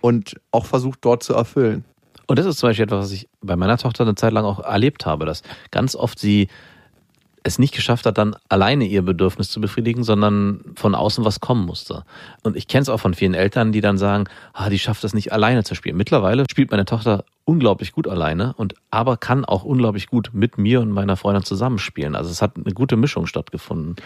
[0.00, 1.84] und auch versucht dort zu erfüllen.
[2.26, 4.60] Und das ist zum Beispiel etwas, was ich bei meiner Tochter eine Zeit lang auch
[4.60, 6.46] erlebt habe, dass ganz oft sie
[7.42, 11.64] es nicht geschafft hat, dann alleine ihr Bedürfnis zu befriedigen, sondern von außen was kommen
[11.64, 12.04] musste.
[12.42, 15.14] Und ich kenne es auch von vielen Eltern, die dann sagen, ah, die schafft es
[15.14, 15.96] nicht alleine zu spielen.
[15.96, 20.80] Mittlerweile spielt meine Tochter unglaublich gut alleine und aber kann auch unglaublich gut mit mir
[20.80, 22.14] und meiner Freundin zusammenspielen.
[22.14, 23.96] Also es hat eine gute Mischung stattgefunden.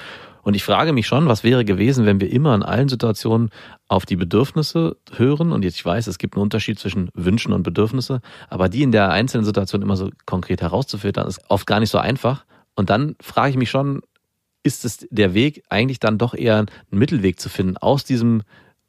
[0.43, 3.51] Und ich frage mich schon, was wäre gewesen, wenn wir immer in allen Situationen
[3.89, 5.53] auf die Bedürfnisse hören.
[5.53, 8.93] Und jetzt ich weiß, es gibt einen Unterschied zwischen Wünschen und Bedürfnisse, aber die in
[8.93, 12.45] der einzelnen Situation immer so konkret herauszufiltern, ist oft gar nicht so einfach.
[12.75, 14.03] Und dann frage ich mich schon,
[14.63, 18.43] ist es der Weg, eigentlich dann doch eher einen Mittelweg zu finden aus diesem,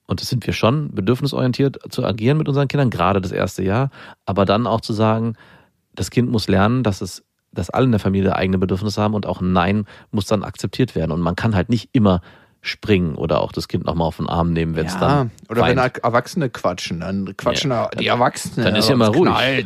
[0.07, 3.89] und das sind wir schon, bedürfnisorientiert zu agieren mit unseren Kindern, gerade das erste Jahr,
[4.25, 5.35] aber dann auch zu sagen,
[5.93, 9.25] das Kind muss lernen, dass es, dass alle in der Familie eigene Bedürfnisse haben und
[9.25, 11.11] auch ein Nein muss dann akzeptiert werden.
[11.11, 12.21] Und man kann halt nicht immer
[12.61, 15.31] springen oder auch das Kind nochmal auf den Arm nehmen, wenn es dann.
[15.49, 15.97] oder wenn weint.
[15.99, 18.65] Erwachsene quatschen, dann quatschen Ja, die Erwachsenen.
[18.65, 19.29] dann ist ja mal ruhig.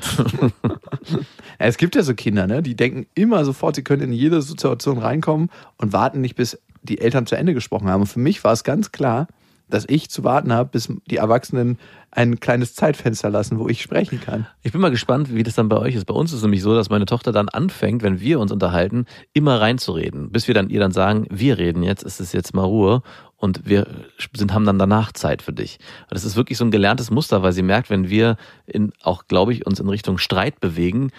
[1.67, 2.63] es gibt ja so Kinder, ne?
[2.63, 7.02] die denken immer sofort, sie können in jede Situation reinkommen und warten nicht, bis die
[7.02, 8.02] Eltern zu Ende gesprochen haben.
[8.02, 9.28] Und für mich war es ganz klar,
[9.69, 11.78] dass ich zu warten habe, bis die Erwachsenen
[12.12, 14.48] ein kleines Zeitfenster lassen, wo ich sprechen kann.
[14.63, 16.06] Ich bin mal gespannt, wie das dann bei euch ist.
[16.06, 19.06] Bei uns ist es nämlich so, dass meine Tochter dann anfängt, wenn wir uns unterhalten,
[19.34, 22.63] immer reinzureden, bis wir dann ihr dann sagen, wir reden jetzt, es ist jetzt mal
[22.63, 23.04] Ruhe
[23.39, 23.88] und wir
[24.36, 25.80] sind, haben dann danach Zeit für dich.
[26.10, 29.54] Das ist wirklich so ein gelerntes Muster, weil sie merkt, wenn wir in, auch, glaube
[29.54, 31.12] ich, uns in Richtung Streit bewegen,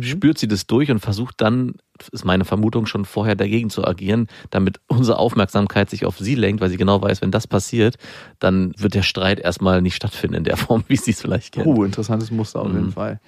[0.00, 1.74] spürt sie das durch und versucht dann,
[2.12, 6.60] ist meine Vermutung, schon vorher dagegen zu agieren, damit unsere Aufmerksamkeit sich auf sie lenkt,
[6.60, 7.96] weil sie genau weiß, wenn das passiert,
[8.38, 11.66] dann wird der Streit erstmal nicht stattfinden in der Form, wie sie es vielleicht kennt.
[11.66, 12.92] Oh, interessantes Muster auf jeden Mhm.
[12.92, 13.20] Fall.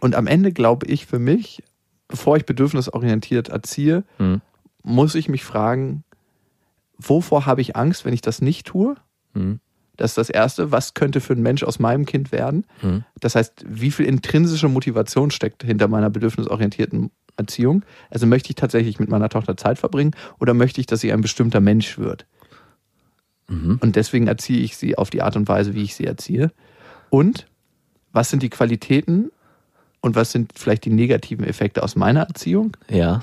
[0.00, 1.62] Und am Ende glaube ich für mich,
[2.08, 4.42] bevor ich bedürfnisorientiert erziehe, Mhm.
[4.82, 6.04] muss ich mich fragen,
[6.98, 8.96] wovor habe ich Angst, wenn ich das nicht tue?
[9.34, 9.60] Mhm.
[9.96, 10.70] Das ist das Erste.
[10.70, 12.64] Was könnte für ein Mensch aus meinem Kind werden?
[12.82, 13.04] Mhm.
[13.20, 17.84] Das heißt, wie viel intrinsische Motivation steckt hinter meiner bedürfnisorientierten Erziehung?
[18.10, 21.20] Also möchte ich tatsächlich mit meiner Tochter Zeit verbringen oder möchte ich, dass sie ein
[21.20, 22.26] bestimmter Mensch wird?
[23.48, 23.78] Mhm.
[23.80, 26.52] Und deswegen erziehe ich sie auf die Art und Weise, wie ich sie erziehe.
[27.10, 27.46] Und
[28.12, 29.30] was sind die Qualitäten
[30.00, 32.76] und was sind vielleicht die negativen Effekte aus meiner Erziehung?
[32.88, 33.20] Ja.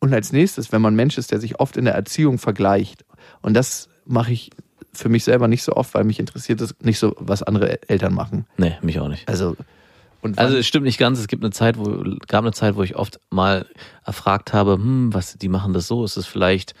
[0.00, 3.04] Und als nächstes, wenn man Mensch ist, der sich oft in der Erziehung vergleicht,
[3.42, 4.50] und das mache ich
[4.92, 8.14] für mich selber nicht so oft, weil mich interessiert es nicht so, was andere Eltern
[8.14, 8.46] machen.
[8.56, 9.28] Nee, mich auch nicht.
[9.28, 9.56] Also
[10.36, 11.18] Also es stimmt nicht ganz.
[11.20, 13.66] Es gibt eine Zeit, wo gab eine Zeit, wo ich oft mal
[14.04, 16.04] erfragt habe, hm, was die machen das so?
[16.04, 16.74] Ist es vielleicht,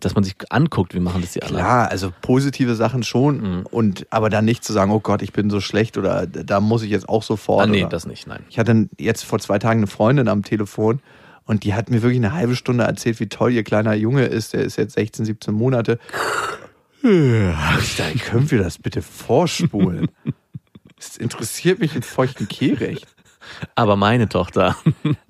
[0.00, 1.64] dass man sich anguckt, wie machen das die anderen?
[1.64, 3.66] Klar, also positive Sachen schon Mhm.
[3.70, 6.82] und aber dann nicht zu sagen, oh Gott, ich bin so schlecht oder da muss
[6.82, 7.64] ich jetzt auch sofort.
[7.64, 7.88] Ah, nee, oder.
[7.88, 8.44] das nicht, nein.
[8.50, 11.00] Ich hatte jetzt vor zwei Tagen eine Freundin am Telefon
[11.46, 14.52] und die hat mir wirklich eine halbe Stunde erzählt, wie toll ihr kleiner Junge ist.
[14.52, 15.98] Der ist jetzt 16, 17 Monate.
[17.82, 20.08] Ich können wir das bitte vorspulen?
[20.98, 23.06] Es interessiert mich in feuchten Kehrecht,
[23.74, 24.76] Aber meine Tochter,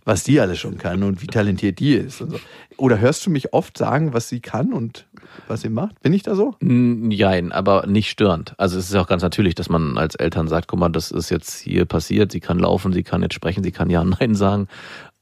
[0.04, 2.18] was die alles schon kann und wie talentiert die ist.
[2.18, 2.28] So.
[2.76, 5.06] Oder hörst du mich oft sagen, was sie kann und
[5.48, 6.00] was sie macht?
[6.02, 6.54] Bin ich da so?
[6.60, 8.54] Jein, aber nicht störend.
[8.58, 11.30] Also es ist auch ganz natürlich, dass man als Eltern sagt, guck mal, das ist
[11.30, 14.34] jetzt hier passiert, sie kann laufen, sie kann jetzt sprechen, sie kann ja und nein
[14.34, 14.68] sagen.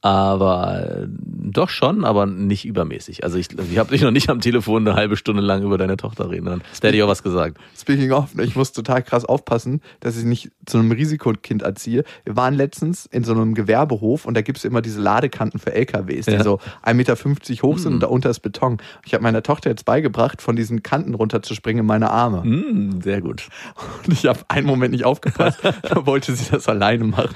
[0.05, 3.23] Aber äh, doch schon, aber nicht übermäßig.
[3.23, 5.97] Also ich, ich habe dich noch nicht am Telefon eine halbe Stunde lang über deine
[5.97, 6.61] Tochter reden hören.
[6.79, 7.57] Da hätte ich auch was gesagt.
[7.75, 12.03] Speaking of, ich muss total krass aufpassen, dass ich nicht zu einem Risikokind erziehe.
[12.23, 16.27] Wir waren letztens in so einem Gewerbehof und da gibt's immer diese Ladekanten für LKWs,
[16.27, 16.43] die Ja.
[16.43, 17.15] so 1,50 Meter
[17.63, 18.77] hoch sind und darunter ist Beton.
[19.07, 22.43] Ich habe meiner Tochter jetzt beigebracht, von diesen Kanten runterzuspringen in meine Arme.
[22.45, 23.47] Mm, sehr gut.
[24.05, 27.33] Und ich habe einen Moment nicht aufgepasst, da wollte sie das alleine machen.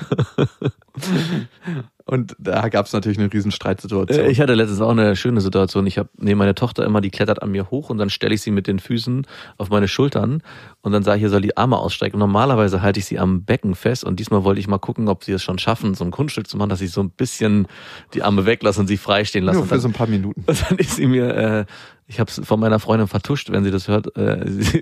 [2.09, 4.25] Und da gab's natürlich eine riesen Streitsituation.
[4.25, 5.85] Äh, Ich hatte letztens auch eine schöne Situation.
[5.85, 8.41] Ich habe neben meine Tochter immer, die klettert an mir hoch und dann stelle ich
[8.41, 10.41] sie mit den Füßen auf meine Schultern
[10.81, 12.15] und dann sage ich, ihr soll die Arme ausstrecken.
[12.15, 15.23] Und normalerweise halte ich sie am Becken fest und diesmal wollte ich mal gucken, ob
[15.23, 17.67] sie es schon schaffen, so ein Kunststück zu machen, dass ich so ein bisschen
[18.15, 19.59] die Arme weglasse und sie freistehen lasse.
[19.59, 20.43] Nur für so ein paar Minuten.
[20.47, 21.65] und dann ist sie mir, äh,
[22.09, 24.81] ich habe es von meiner Freundin vertuscht, wenn sie das hört, äh, sie,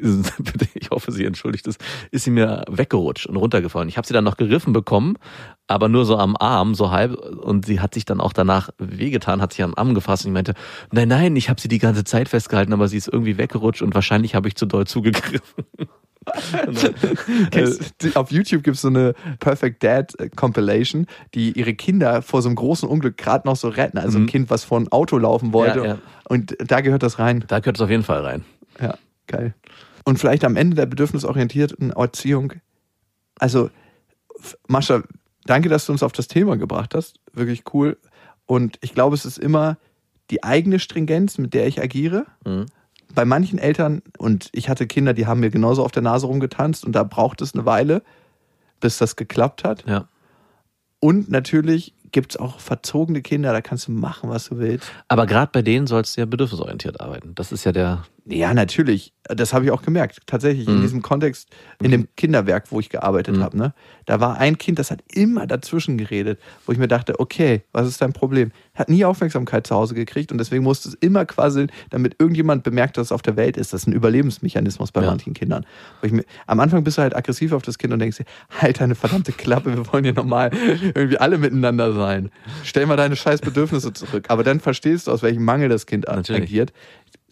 [0.73, 1.77] ich hoffe, sie entschuldigt es,
[2.09, 3.89] ist sie mir weggerutscht und runtergefallen.
[3.89, 5.17] Ich habe sie dann noch geriffen bekommen,
[5.67, 7.15] aber nur so am Arm, so halb.
[7.15, 10.33] Und sie hat sich dann auch danach wehgetan, hat sich am Arm gefasst und ich
[10.33, 10.53] meinte,
[10.91, 13.93] nein, nein, ich habe sie die ganze Zeit festgehalten, aber sie ist irgendwie weggerutscht und
[13.93, 15.65] wahrscheinlich habe ich zu doll zugegriffen.
[17.51, 17.71] Äh,
[18.15, 22.55] Auf YouTube gibt's so eine Perfect Dad äh, Compilation, die ihre Kinder vor so einem
[22.55, 23.97] großen Unglück gerade noch so retten.
[23.97, 25.79] Also ein Kind, was vor ein Auto laufen wollte.
[25.79, 25.85] Mhm.
[25.85, 25.99] Ja, ja.
[26.29, 27.43] Und da gehört das rein.
[27.47, 28.45] da gehört es auf jeden Fall rein.
[28.81, 29.53] Ja, geil.
[30.03, 32.53] Und vielleicht am Ende der bedürfnisorientierten Erziehung,
[33.39, 33.69] also
[34.67, 35.03] Mascha,
[35.45, 37.19] danke, dass du uns auf das Thema gebracht hast.
[37.33, 37.97] Wirklich cool.
[38.45, 39.77] Und ich glaube, es ist immer
[40.29, 42.25] die eigene Stringenz, mit der ich agiere.
[42.45, 42.65] Mhm.
[43.17, 46.85] Bei manchen Eltern, und ich hatte Kinder, die haben mir genauso auf der Nase rumgetanzt
[46.85, 48.03] und da braucht es eine Weile,
[48.79, 49.83] bis das geklappt hat.
[49.87, 50.07] Ja.
[50.99, 54.91] Und natürlich gibt es auch verzogene Kinder, da kannst du machen, was du willst.
[55.07, 57.33] Aber gerade bei denen sollst du ja bedürfnisorientiert arbeiten.
[57.33, 58.03] Das ist ja der.
[58.29, 59.13] Ja, natürlich.
[59.29, 60.19] Das habe ich auch gemerkt.
[60.25, 60.81] Tatsächlich in Mhm.
[60.81, 61.49] diesem Kontext,
[61.81, 63.43] in dem Kinderwerk, wo ich gearbeitet Mhm.
[63.43, 63.73] habe, ne,
[64.05, 67.87] da war ein Kind, das hat immer dazwischen geredet, wo ich mir dachte, okay, was
[67.87, 68.51] ist dein Problem?
[68.73, 72.97] Hat nie Aufmerksamkeit zu Hause gekriegt und deswegen musste es immer quasseln, damit irgendjemand bemerkt,
[72.97, 73.73] dass es auf der Welt ist.
[73.73, 75.07] Das ist ein Überlebensmechanismus bei Ja.
[75.07, 75.65] manchen Kindern.
[76.01, 78.25] Wo ich mir, am Anfang bist du halt aggressiv auf das Kind und denkst dir,
[78.61, 80.51] halt deine verdammte Klappe, wir wollen hier normal
[80.95, 82.29] irgendwie alle miteinander sein.
[82.63, 84.25] Stell mal deine scheiß Bedürfnisse zurück.
[84.29, 86.43] Aber dann verstehst du, aus welchem Mangel das Kind Natürlich.
[86.43, 86.71] agiert.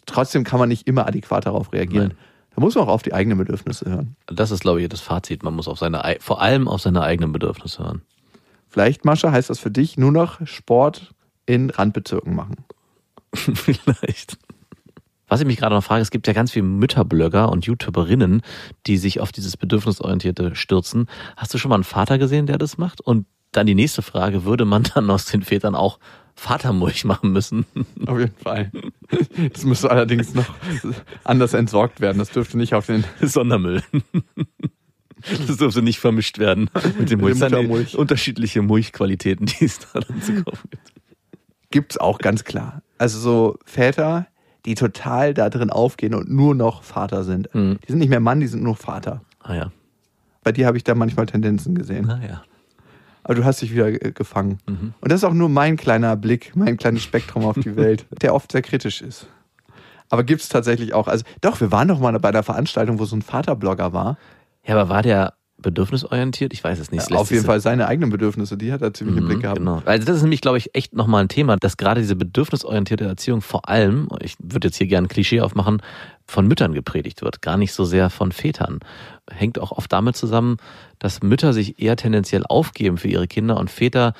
[0.06, 2.08] Trotzdem kann man nicht immer adäquat darauf reagieren.
[2.08, 2.18] Nein.
[2.54, 4.16] Da muss man auch auf die eigenen Bedürfnisse hören.
[4.26, 5.42] Das ist, glaube ich, das Fazit.
[5.42, 8.02] Man muss auf seine, ei- vor allem auf seine eigenen Bedürfnisse hören.
[8.68, 11.12] Vielleicht, Mascha, heißt das für dich nur noch Sport
[11.44, 12.56] in Randbezirken machen.
[13.34, 14.38] Vielleicht.
[15.28, 18.42] Was ich mich gerade noch frage, es gibt ja ganz viele Mütterblogger und YouTuberinnen,
[18.86, 21.08] die sich auf dieses Bedürfnisorientierte stürzen.
[21.36, 23.00] Hast du schon mal einen Vater gesehen, der das macht?
[23.00, 25.98] Und dann die nächste Frage, würde man dann aus den Vätern auch
[26.36, 27.64] Vatermulch machen müssen?
[28.06, 28.70] Auf jeden Fall.
[29.52, 30.46] Das müsste allerdings noch
[31.24, 32.18] anders entsorgt werden.
[32.18, 33.04] Das dürfte nicht auf den.
[33.22, 33.82] Sondermüll.
[35.46, 37.32] Das dürfte nicht vermischt werden mit dem Mulch.
[37.32, 37.96] dem Es sind Muttermulch.
[37.96, 40.92] unterschiedliche Mulchqualitäten, die es da dann zu kaufen gibt.
[41.70, 42.82] Gibt's auch ganz klar.
[42.98, 44.26] Also so Väter,
[44.66, 47.52] die total da drin aufgehen und nur noch Vater sind.
[47.54, 47.78] Mhm.
[47.86, 49.22] Die sind nicht mehr Mann, die sind nur Vater.
[49.42, 49.72] Ah ja.
[50.44, 52.06] Bei dir habe ich da manchmal Tendenzen gesehen.
[52.06, 52.42] Naja.
[53.26, 54.58] Aber du hast dich wieder gefangen.
[54.68, 54.94] Mhm.
[55.00, 58.32] Und das ist auch nur mein kleiner Blick, mein kleines Spektrum auf die Welt, der
[58.32, 59.26] oft sehr kritisch ist.
[60.10, 61.08] Aber gibt's tatsächlich auch.
[61.08, 64.16] Also doch, wir waren doch mal bei einer Veranstaltung, wo so ein Vaterblogger war.
[64.64, 66.52] Ja, aber war der bedürfnisorientiert?
[66.52, 67.02] Ich weiß es nicht.
[67.02, 69.40] Es lässt auf jeden Fall seine eigenen Bedürfnisse, die hat er ziemlich im Mhm, Blick
[69.40, 69.58] gehabt.
[69.58, 69.82] Genau.
[69.84, 73.40] Also das ist nämlich, glaube ich, echt nochmal ein Thema, dass gerade diese bedürfnisorientierte Erziehung
[73.42, 75.82] vor allem, ich würde jetzt hier gerne ein Klischee aufmachen,
[76.26, 78.80] von Müttern gepredigt wird, gar nicht so sehr von Vätern.
[79.30, 80.56] Hängt auch oft damit zusammen,
[80.98, 84.12] dass Mütter sich eher tendenziell aufgeben für ihre Kinder und Väter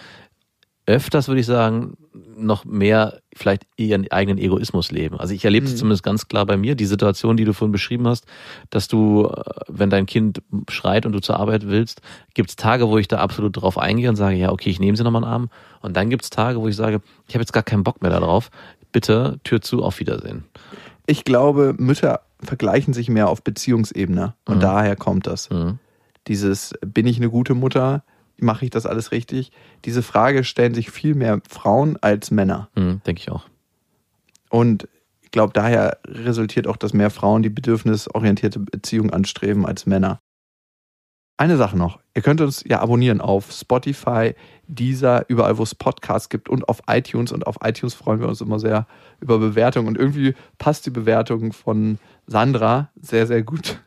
[0.89, 1.97] öfters, würde ich sagen,
[2.37, 5.19] noch mehr vielleicht ihren eigenen Egoismus leben.
[5.19, 5.77] Also ich erlebe es Mhm.
[5.79, 8.25] zumindest ganz klar bei mir, die Situation, die du vorhin beschrieben hast,
[8.71, 12.03] dass du, äh, wenn dein Kind schreit und du zur Arbeit willst,
[12.35, 14.97] gibt es Tage, wo ich da absolut drauf eingehe und sage, ja, okay, ich nehme
[14.97, 15.51] sie nochmal in den Arm.
[15.81, 18.13] Und dann gibt es Tage, wo ich sage, ich habe jetzt gar keinen Bock mehr
[18.13, 18.51] darauf.
[18.93, 20.45] Bitte, Tür zu, auf Wiedersehen.
[21.07, 24.35] Ich glaube, Mütter vergleichen sich mehr auf Beziehungsebene.
[24.45, 24.61] Und Mhm.
[24.61, 25.49] daher kommt das.
[25.51, 25.79] Mhm.
[26.27, 28.03] Dieses, bin ich eine gute Mutter
[28.39, 29.51] mache ich das alles richtig?
[29.87, 32.69] Diese Frage stellen sich viel mehr Frauen als Männer.
[32.75, 33.47] Mhm, Denke ich auch.
[34.51, 34.89] Und
[35.23, 40.21] ich glaube, daher resultiert auch, dass mehr Frauen die bedürfnisorientierte Beziehung anstreben als Männer.
[41.39, 41.99] Eine Sache noch.
[42.15, 44.35] Ihr könnt uns ja abonnieren auf Spotify,
[44.69, 47.31] dieser, überall, wo es Podcasts gibt und auf iTunes.
[47.31, 48.87] Und auf iTunes freuen wir uns immer sehr
[49.21, 49.87] über Bewertungen.
[49.87, 53.79] Und irgendwie passt die Bewertung von Sandra sehr, sehr gut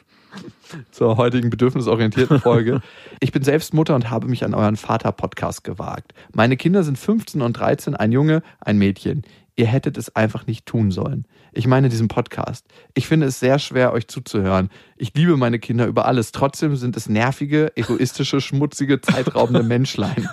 [0.90, 2.80] zur heutigen bedürfnisorientierten Folge.
[3.22, 6.14] Ich bin selbst Mutter und habe mich an euren Vater-Podcast gewagt.
[6.32, 9.24] Meine Kinder sind 15 und 13, ein Junge, ein Mädchen.
[9.60, 11.26] Ihr hättet es einfach nicht tun sollen.
[11.52, 12.64] Ich meine diesen Podcast.
[12.94, 14.70] Ich finde es sehr schwer, euch zuzuhören.
[14.96, 16.32] Ich liebe meine Kinder über alles.
[16.32, 20.26] Trotzdem sind es nervige, egoistische, schmutzige, zeitraubende Menschlein.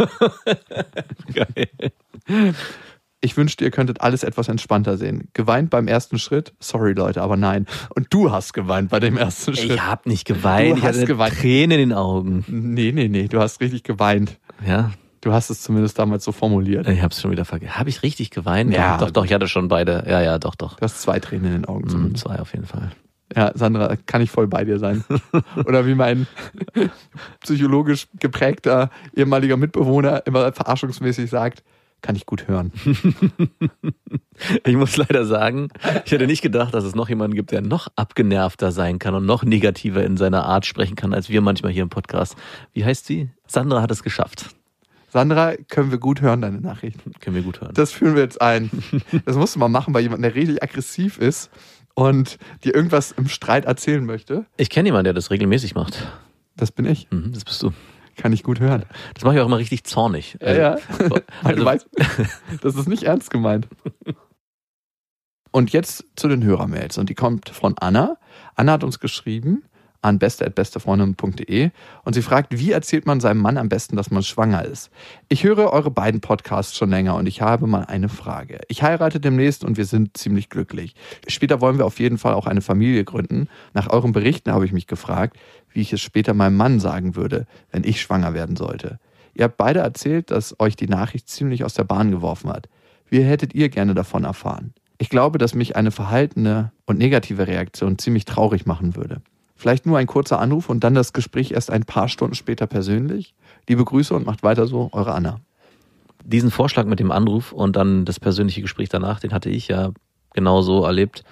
[1.34, 2.48] Geil.
[3.20, 5.28] Ich wünschte, ihr könntet alles etwas entspannter sehen.
[5.34, 6.54] Geweint beim ersten Schritt?
[6.62, 7.66] Sorry, Leute, aber nein.
[7.96, 9.72] Und du hast geweint bei dem ersten Schritt.
[9.72, 10.72] Ich hab nicht geweint.
[10.72, 11.36] Du ich hast hatte geweint.
[11.36, 12.46] Tränen in den Augen.
[12.48, 14.40] Nee, nee, nee, du hast richtig geweint.
[14.66, 14.94] Ja,
[15.28, 16.88] Du hast es zumindest damals so formuliert.
[16.88, 17.76] ich hab's schon wieder vergessen.
[17.78, 18.72] Habe ich richtig geweint?
[18.74, 18.98] Ja.
[18.98, 20.06] Doch, doch, ich hatte schon beide.
[20.08, 20.78] Ja, ja, doch, doch.
[20.78, 22.24] Du hast zwei Tränen in den Augen Mhm, zumindest.
[22.24, 22.92] zwei auf jeden Fall.
[23.36, 25.04] Ja, Sandra, kann ich voll bei dir sein.
[25.66, 26.28] Oder wie mein
[27.42, 31.62] psychologisch geprägter ehemaliger Mitbewohner immer verarschungsmäßig sagt,
[32.02, 32.72] kann ich gut hören.
[34.66, 35.70] Ich muss leider sagen,
[36.06, 39.26] ich hätte nicht gedacht, dass es noch jemanden gibt, der noch abgenervter sein kann und
[39.26, 42.36] noch negativer in seiner Art sprechen kann, als wir manchmal hier im Podcast.
[42.72, 43.32] Wie heißt sie?
[43.48, 44.52] Sandra hat es geschafft.
[45.08, 47.13] Sandra, können wir gut hören, deine Nachrichten.
[47.22, 47.74] Können wir gut hören.
[47.74, 48.70] Das führen wir jetzt ein.
[49.26, 51.50] Das musst du mal machen bei jemandem, der richtig aggressiv ist
[51.93, 54.46] und dir irgendwas im Streit erzählen möchte.
[54.58, 56.08] Ich kenne jemanden, der das regelmäßig macht.
[56.56, 57.10] Das bin ich.
[57.10, 57.72] Mhm, das bist du.
[58.17, 58.84] Kann ich gut hören.
[59.13, 60.38] Das mache ich auch immer richtig zornig.
[60.41, 60.78] Ja, ja.
[61.00, 61.88] Also, also, du weißt,
[62.62, 63.67] das ist nicht ernst gemeint.
[65.52, 66.98] Und jetzt zu den Hörermails.
[66.98, 68.17] Und die kommt von Anna.
[68.56, 69.63] Anna hat uns geschrieben
[70.02, 71.72] an beste.bestefreundin.de
[72.04, 74.90] und sie fragt, wie erzählt man seinem Mann am besten, dass man schwanger ist?
[75.30, 78.60] Ich höre eure beiden Podcasts schon länger und ich habe mal eine Frage.
[78.68, 80.96] Ich heirate demnächst und wir sind ziemlich glücklich.
[81.28, 83.48] Später wollen wir auf jeden Fall auch eine Familie gründen.
[83.74, 85.38] Nach euren Berichten habe ich mich gefragt,
[85.72, 89.00] wie ich es später meinem Mann sagen würde, wenn ich schwanger werden sollte.
[89.34, 92.68] Ihr habt beide erzählt, dass euch die Nachricht ziemlich aus der Bahn geworfen hat.
[93.10, 94.74] Wie hättet ihr gerne davon erfahren?
[94.98, 99.22] Ich glaube, dass mich eine verhaltene und negative Reaktion ziemlich traurig machen würde.
[99.58, 103.34] Vielleicht nur ein kurzer Anruf und dann das Gespräch erst ein paar Stunden später persönlich.
[103.67, 105.39] Liebe Grüße und macht weiter so, eure Anna.
[106.24, 109.91] diesen Vorschlag mit dem Anruf und dann das persönliche Gespräch danach, den hatte ich ja
[110.34, 111.24] genauso erlebt.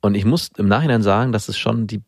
[0.00, 2.02] Und ich muss im Nachhinein sagen, dass es schon die,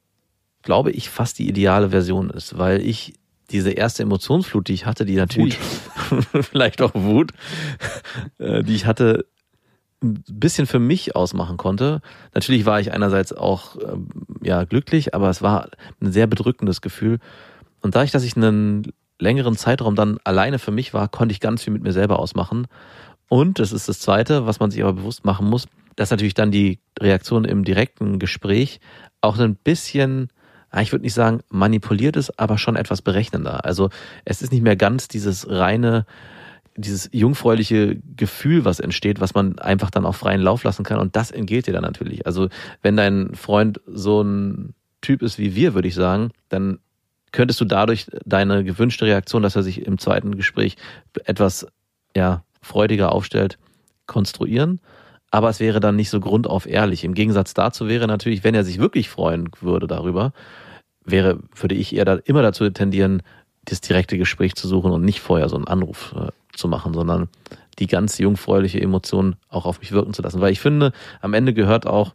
[0.63, 3.15] glaube ich, fast die ideale Version ist, weil ich
[3.51, 5.59] diese erste Emotionsflut, die ich hatte, die natürlich,
[6.43, 7.33] vielleicht auch Wut,
[8.39, 9.27] äh, die ich hatte,
[10.03, 12.01] ein bisschen für mich ausmachen konnte.
[12.35, 14.09] Natürlich war ich einerseits auch ähm,
[14.43, 17.19] ja glücklich, aber es war ein sehr bedrückendes Gefühl.
[17.81, 21.63] Und dadurch, dass ich einen längeren Zeitraum dann alleine für mich war, konnte ich ganz
[21.63, 22.67] viel mit mir selber ausmachen.
[23.29, 26.51] Und das ist das Zweite, was man sich aber bewusst machen muss, dass natürlich dann
[26.51, 28.81] die Reaktion im direkten Gespräch
[29.21, 30.29] auch ein bisschen,
[30.79, 33.65] ich würde nicht sagen manipuliert ist, aber schon etwas berechnender.
[33.65, 33.89] Also
[34.25, 36.07] es ist nicht mehr ganz dieses reine,
[36.77, 40.99] dieses jungfräuliche Gefühl, was entsteht, was man einfach dann auch freien Lauf lassen kann.
[40.99, 42.27] Und das entgeht dir dann natürlich.
[42.27, 42.49] Also
[42.83, 46.79] wenn dein Freund so ein Typ ist wie wir, würde ich sagen, dann
[47.33, 50.77] könntest du dadurch deine gewünschte Reaktion, dass er sich im zweiten Gespräch
[51.25, 51.67] etwas
[52.17, 53.59] ja, freudiger aufstellt,
[54.07, 54.81] konstruieren.
[55.31, 57.05] Aber es wäre dann nicht so grundauf ehrlich.
[57.05, 60.33] Im Gegensatz dazu wäre natürlich, wenn er sich wirklich freuen würde darüber,
[61.05, 63.23] wäre, würde ich eher da immer dazu tendieren,
[63.65, 67.29] das direkte Gespräch zu suchen und nicht vorher so einen Anruf äh, zu machen, sondern
[67.79, 70.41] die ganz jungfräuliche Emotion auch auf mich wirken zu lassen.
[70.41, 72.15] Weil ich finde, am Ende gehört auch,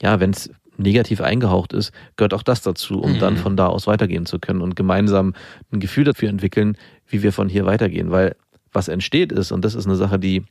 [0.00, 3.18] ja, wenn es negativ eingehaucht ist, gehört auch das dazu, um Mhm.
[3.18, 5.34] dann von da aus weitergehen zu können und gemeinsam
[5.72, 6.76] ein Gefühl dafür entwickeln,
[7.06, 8.10] wie wir von hier weitergehen.
[8.10, 8.36] Weil
[8.72, 10.44] was entsteht ist, und das ist eine Sache, die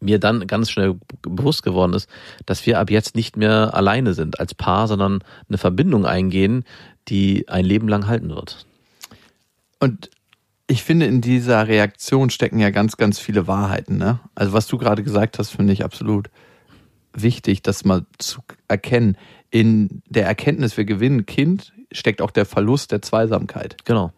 [0.00, 2.08] mir dann ganz schnell bewusst geworden ist,
[2.46, 6.64] dass wir ab jetzt nicht mehr alleine sind als Paar, sondern eine Verbindung eingehen,
[7.08, 8.64] die ein Leben lang halten wird.
[9.80, 10.10] Und
[10.70, 13.98] ich finde, in dieser Reaktion stecken ja ganz, ganz viele Wahrheiten.
[13.98, 14.20] Ne?
[14.36, 16.30] Also was du gerade gesagt hast, finde ich absolut
[17.12, 19.16] wichtig, das mal zu erkennen.
[19.50, 23.84] In der Erkenntnis, wir gewinnen Kind, steckt auch der Verlust der Zweisamkeit.
[23.84, 24.12] Genau.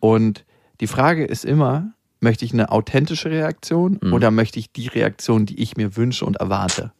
[0.00, 0.46] Und
[0.80, 4.14] die Frage ist immer, möchte ich eine authentische Reaktion Mhm.
[4.14, 6.92] oder möchte ich die Reaktion, die ich mir wünsche und erwarte?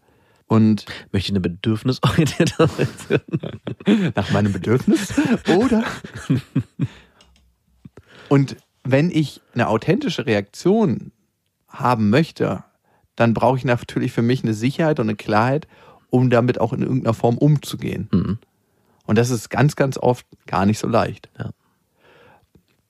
[0.48, 4.12] Und Möchte ich eine bedürfnisorientierte Reaktion?
[4.14, 5.14] nach meinem Bedürfnis
[5.48, 5.83] oder
[8.29, 11.12] und wenn ich eine authentische Reaktion
[11.68, 12.64] haben möchte,
[13.16, 15.68] dann brauche ich natürlich für mich eine Sicherheit und eine Klarheit,
[16.10, 18.08] um damit auch in irgendeiner Form umzugehen.
[18.12, 18.38] Mhm.
[19.04, 21.30] Und das ist ganz, ganz oft gar nicht so leicht.
[21.38, 21.50] Ja.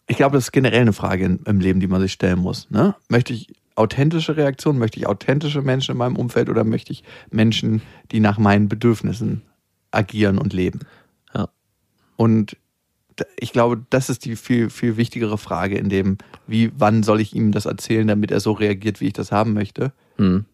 [0.06, 2.70] Ich glaube, das ist generell eine Frage im Leben, die man sich stellen muss.
[2.70, 2.94] Ne?
[3.08, 7.82] Möchte ich authentische Reaktionen, möchte ich authentische Menschen in meinem Umfeld oder möchte ich Menschen,
[8.10, 9.42] die nach meinen Bedürfnissen
[9.90, 10.80] agieren und leben?
[11.34, 11.48] Ja.
[12.16, 12.56] Und
[13.38, 17.34] ich glaube, das ist die viel, viel wichtigere Frage in dem, wie, wann soll ich
[17.34, 19.92] ihm das erzählen, damit er so reagiert, wie ich das haben möchte.
[20.16, 20.44] Hm.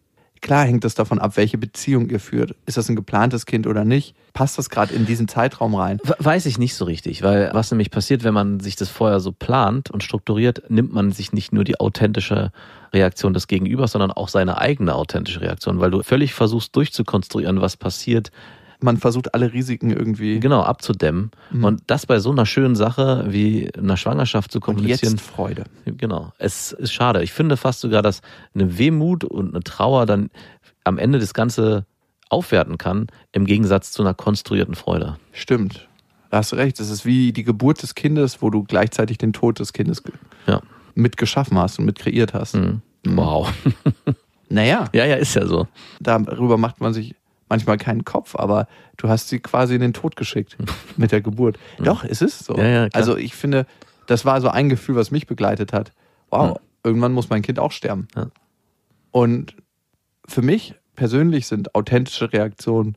[0.41, 2.55] Klar hängt das davon ab, welche Beziehung ihr führt.
[2.65, 4.15] Ist das ein geplantes Kind oder nicht?
[4.31, 5.99] Passt das gerade in diesen Zeitraum rein?
[6.05, 9.19] We- Weiß ich nicht so richtig, weil was nämlich passiert, wenn man sich das vorher
[9.19, 12.53] so plant und strukturiert, nimmt man sich nicht nur die authentische
[12.93, 17.75] Reaktion des Gegenübers, sondern auch seine eigene authentische Reaktion, weil du völlig versuchst durchzukonstruieren, was
[17.75, 18.31] passiert,
[18.81, 20.39] Man versucht alle Risiken irgendwie.
[20.39, 21.31] genau abzudämmen.
[21.51, 21.63] Mhm.
[21.65, 25.65] Und das bei so einer schönen Sache wie einer Schwangerschaft zu Und kommunizieren, jetzt Freude.
[25.85, 26.31] Genau.
[26.37, 27.21] Es ist schade.
[27.23, 28.21] Ich finde fast sogar, dass
[28.55, 30.29] eine Wehmut und eine Trauer dann
[30.85, 31.85] am Ende das Ganze
[32.29, 35.17] aufwerten kann, im Gegensatz zu einer konstruierten Freude.
[35.33, 35.87] Stimmt.
[36.29, 36.79] Da hast du recht.
[36.79, 40.03] Es ist wie die Geburt des Kindes, wo du gleichzeitig den Tod des Kindes
[40.47, 40.61] Ja.
[40.95, 42.55] mit geschaffen hast und mit kreiert hast.
[42.55, 42.81] Mhm.
[43.05, 43.51] Wow.
[44.51, 45.67] Naja, Ja, ja, ist ja so.
[45.99, 47.13] darüber macht man sich
[47.49, 50.57] manchmal keinen Kopf, aber du hast sie quasi in den Tod geschickt
[50.97, 51.57] mit der Geburt.
[51.79, 52.55] Doch, es ist so.
[52.57, 53.65] Ja, ja, also ich finde,
[54.07, 55.91] das war so ein Gefühl, was mich begleitet hat.
[56.29, 56.59] Wow, Ja.
[56.83, 58.07] irgendwann muss mein Kind auch sterben.
[58.15, 58.27] Ja.
[59.11, 59.55] Und
[60.27, 62.95] für mich persönlich sind authentische Reaktionen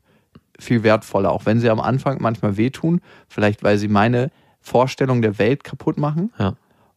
[0.59, 4.29] viel wertvoller, auch wenn sie am Anfang manchmal wehtun, vielleicht weil sie meine
[4.61, 6.55] Vorstellung der Welt kaputt machen Ja.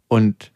[0.08, 0.52] und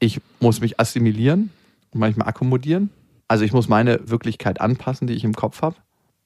[0.00, 1.50] ich muss mich assimilieren
[1.92, 2.90] und manchmal akkommodieren.
[3.28, 5.76] Also ich muss meine Wirklichkeit anpassen, die ich im Kopf habe.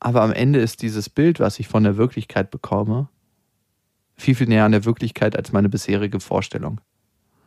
[0.01, 3.09] Aber am Ende ist dieses Bild, was ich von der Wirklichkeit bekomme,
[4.17, 6.81] viel, viel näher an der Wirklichkeit als meine bisherige Vorstellung.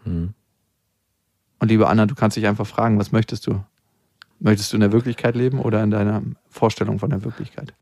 [0.06, 0.34] Mhm.
[1.60, 3.64] Und liebe Anna, du kannst dich einfach fragen, was möchtest du?
[4.40, 7.74] Möchtest du in der Wirklichkeit leben oder in deiner Vorstellung von der Wirklichkeit?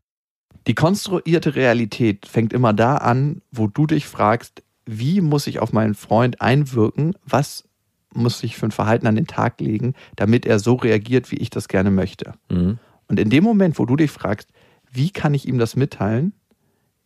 [0.66, 5.72] Die konstruierte Realität fängt immer da an, wo du dich fragst, wie muss ich auf
[5.72, 7.14] meinen Freund einwirken?
[7.24, 7.68] Was
[8.12, 11.50] muss ich für ein Verhalten an den Tag legen, damit er so reagiert, wie ich
[11.50, 12.32] das gerne möchte?
[12.50, 12.78] Mhm.
[13.06, 14.50] Und in dem Moment, wo du dich fragst,
[14.90, 16.32] wie kann ich ihm das mitteilen,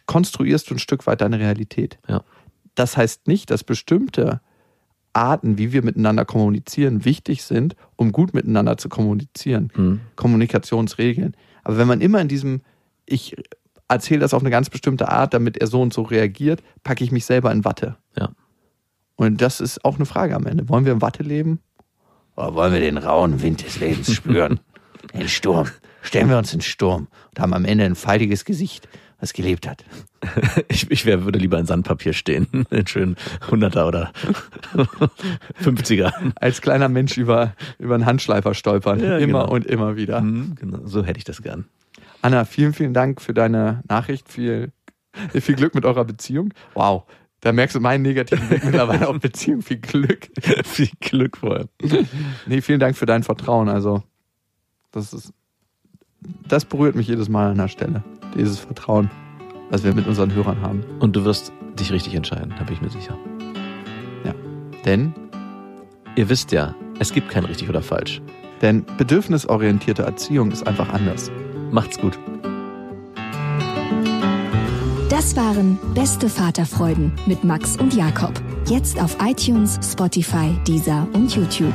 [0.07, 1.99] konstruierst du ein Stück weit deine Realität.
[2.09, 2.23] Ja.
[2.75, 4.41] Das heißt nicht, dass bestimmte
[5.13, 9.71] Arten, wie wir miteinander kommunizieren, wichtig sind, um gut miteinander zu kommunizieren.
[9.75, 10.01] Mhm.
[10.17, 11.37] Kommunikationsregeln.
[11.65, 12.63] Aber wenn man immer in diesem,
[13.05, 13.37] ich
[13.89, 17.13] erzähle das auf eine ganz bestimmte Art, damit er so und so reagiert, packe ich
[17.13, 17.97] mich selber in Watte.
[18.19, 18.31] Ja.
[19.17, 20.69] Und das ist auch eine Frage am Ende.
[20.69, 21.61] Wollen wir in Watte leben?
[22.37, 24.61] Oder wollen wir den rauen Wind des Lebens spüren?
[25.15, 25.69] den Sturm.
[26.13, 28.87] Stellen wir uns in den Sturm und haben am Ende ein faltiges Gesicht,
[29.19, 29.83] was gelebt hat.
[30.69, 32.47] Ich, ich wär, würde lieber in Sandpapier stehen.
[32.71, 33.17] In schönen
[33.49, 34.13] 100er oder
[35.65, 36.13] 50er.
[36.37, 39.01] Als kleiner Mensch über, über einen Handschleifer stolpern.
[39.01, 39.55] Ja, immer genau.
[39.55, 40.21] und immer wieder.
[40.21, 41.65] Mhm, genau, so hätte ich das gern.
[42.21, 44.29] Anna, vielen, vielen Dank für deine Nachricht.
[44.29, 44.71] Viel,
[45.33, 46.53] viel Glück mit eurer Beziehung.
[46.75, 47.05] Wow.
[47.41, 49.63] Da merkst du meinen negativen Blick mittlerweile auf Beziehung.
[49.63, 50.29] Viel Glück.
[50.63, 51.69] Viel Glück vorher.
[52.45, 53.71] Nee, vielen Dank für dein Vertrauen.
[53.71, 54.03] Also,
[54.93, 55.33] das ist,
[56.49, 58.03] das berührt mich jedes Mal an der Stelle.
[58.37, 59.11] Dieses Vertrauen,
[59.71, 60.85] was wir mit unseren Hörern haben.
[61.01, 63.17] Und du wirst dich richtig entscheiden, da bin ich mir sicher.
[64.85, 65.15] Denn,
[66.17, 68.21] Ihr wisst ja, es gibt kein richtig oder falsch.
[68.61, 71.31] denn bedürfnisorientierte Erziehung ist einfach anders.
[71.71, 72.19] Macht's gut.
[75.09, 78.33] Das waren Beste Vaterfreuden mit Max und Jakob.
[78.67, 81.75] Jetzt auf iTunes, Spotify, Deezer und YouTube.